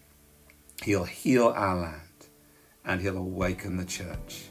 he'll 0.83 1.05
heal 1.05 1.53
our 1.55 1.79
land 1.79 2.27
and 2.83 2.99
he'll 2.99 3.17
awaken 3.17 3.77
the 3.77 3.85
church. 3.85 4.45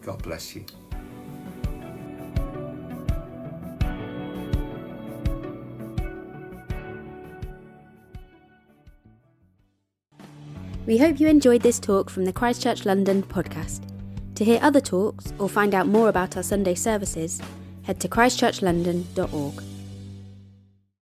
God 0.00 0.22
bless 0.22 0.54
you. 0.54 0.64
We 10.90 10.98
hope 10.98 11.20
you 11.20 11.28
enjoyed 11.28 11.62
this 11.62 11.78
talk 11.78 12.10
from 12.10 12.24
the 12.24 12.32
Christchurch 12.32 12.84
London 12.84 13.22
podcast. 13.22 13.82
To 14.34 14.44
hear 14.44 14.58
other 14.60 14.80
talks 14.80 15.32
or 15.38 15.48
find 15.48 15.72
out 15.72 15.86
more 15.86 16.08
about 16.08 16.36
our 16.36 16.42
Sunday 16.42 16.74
services, 16.74 17.40
head 17.82 18.00
to 18.00 18.08
christchurchlondon.org. 18.08 19.69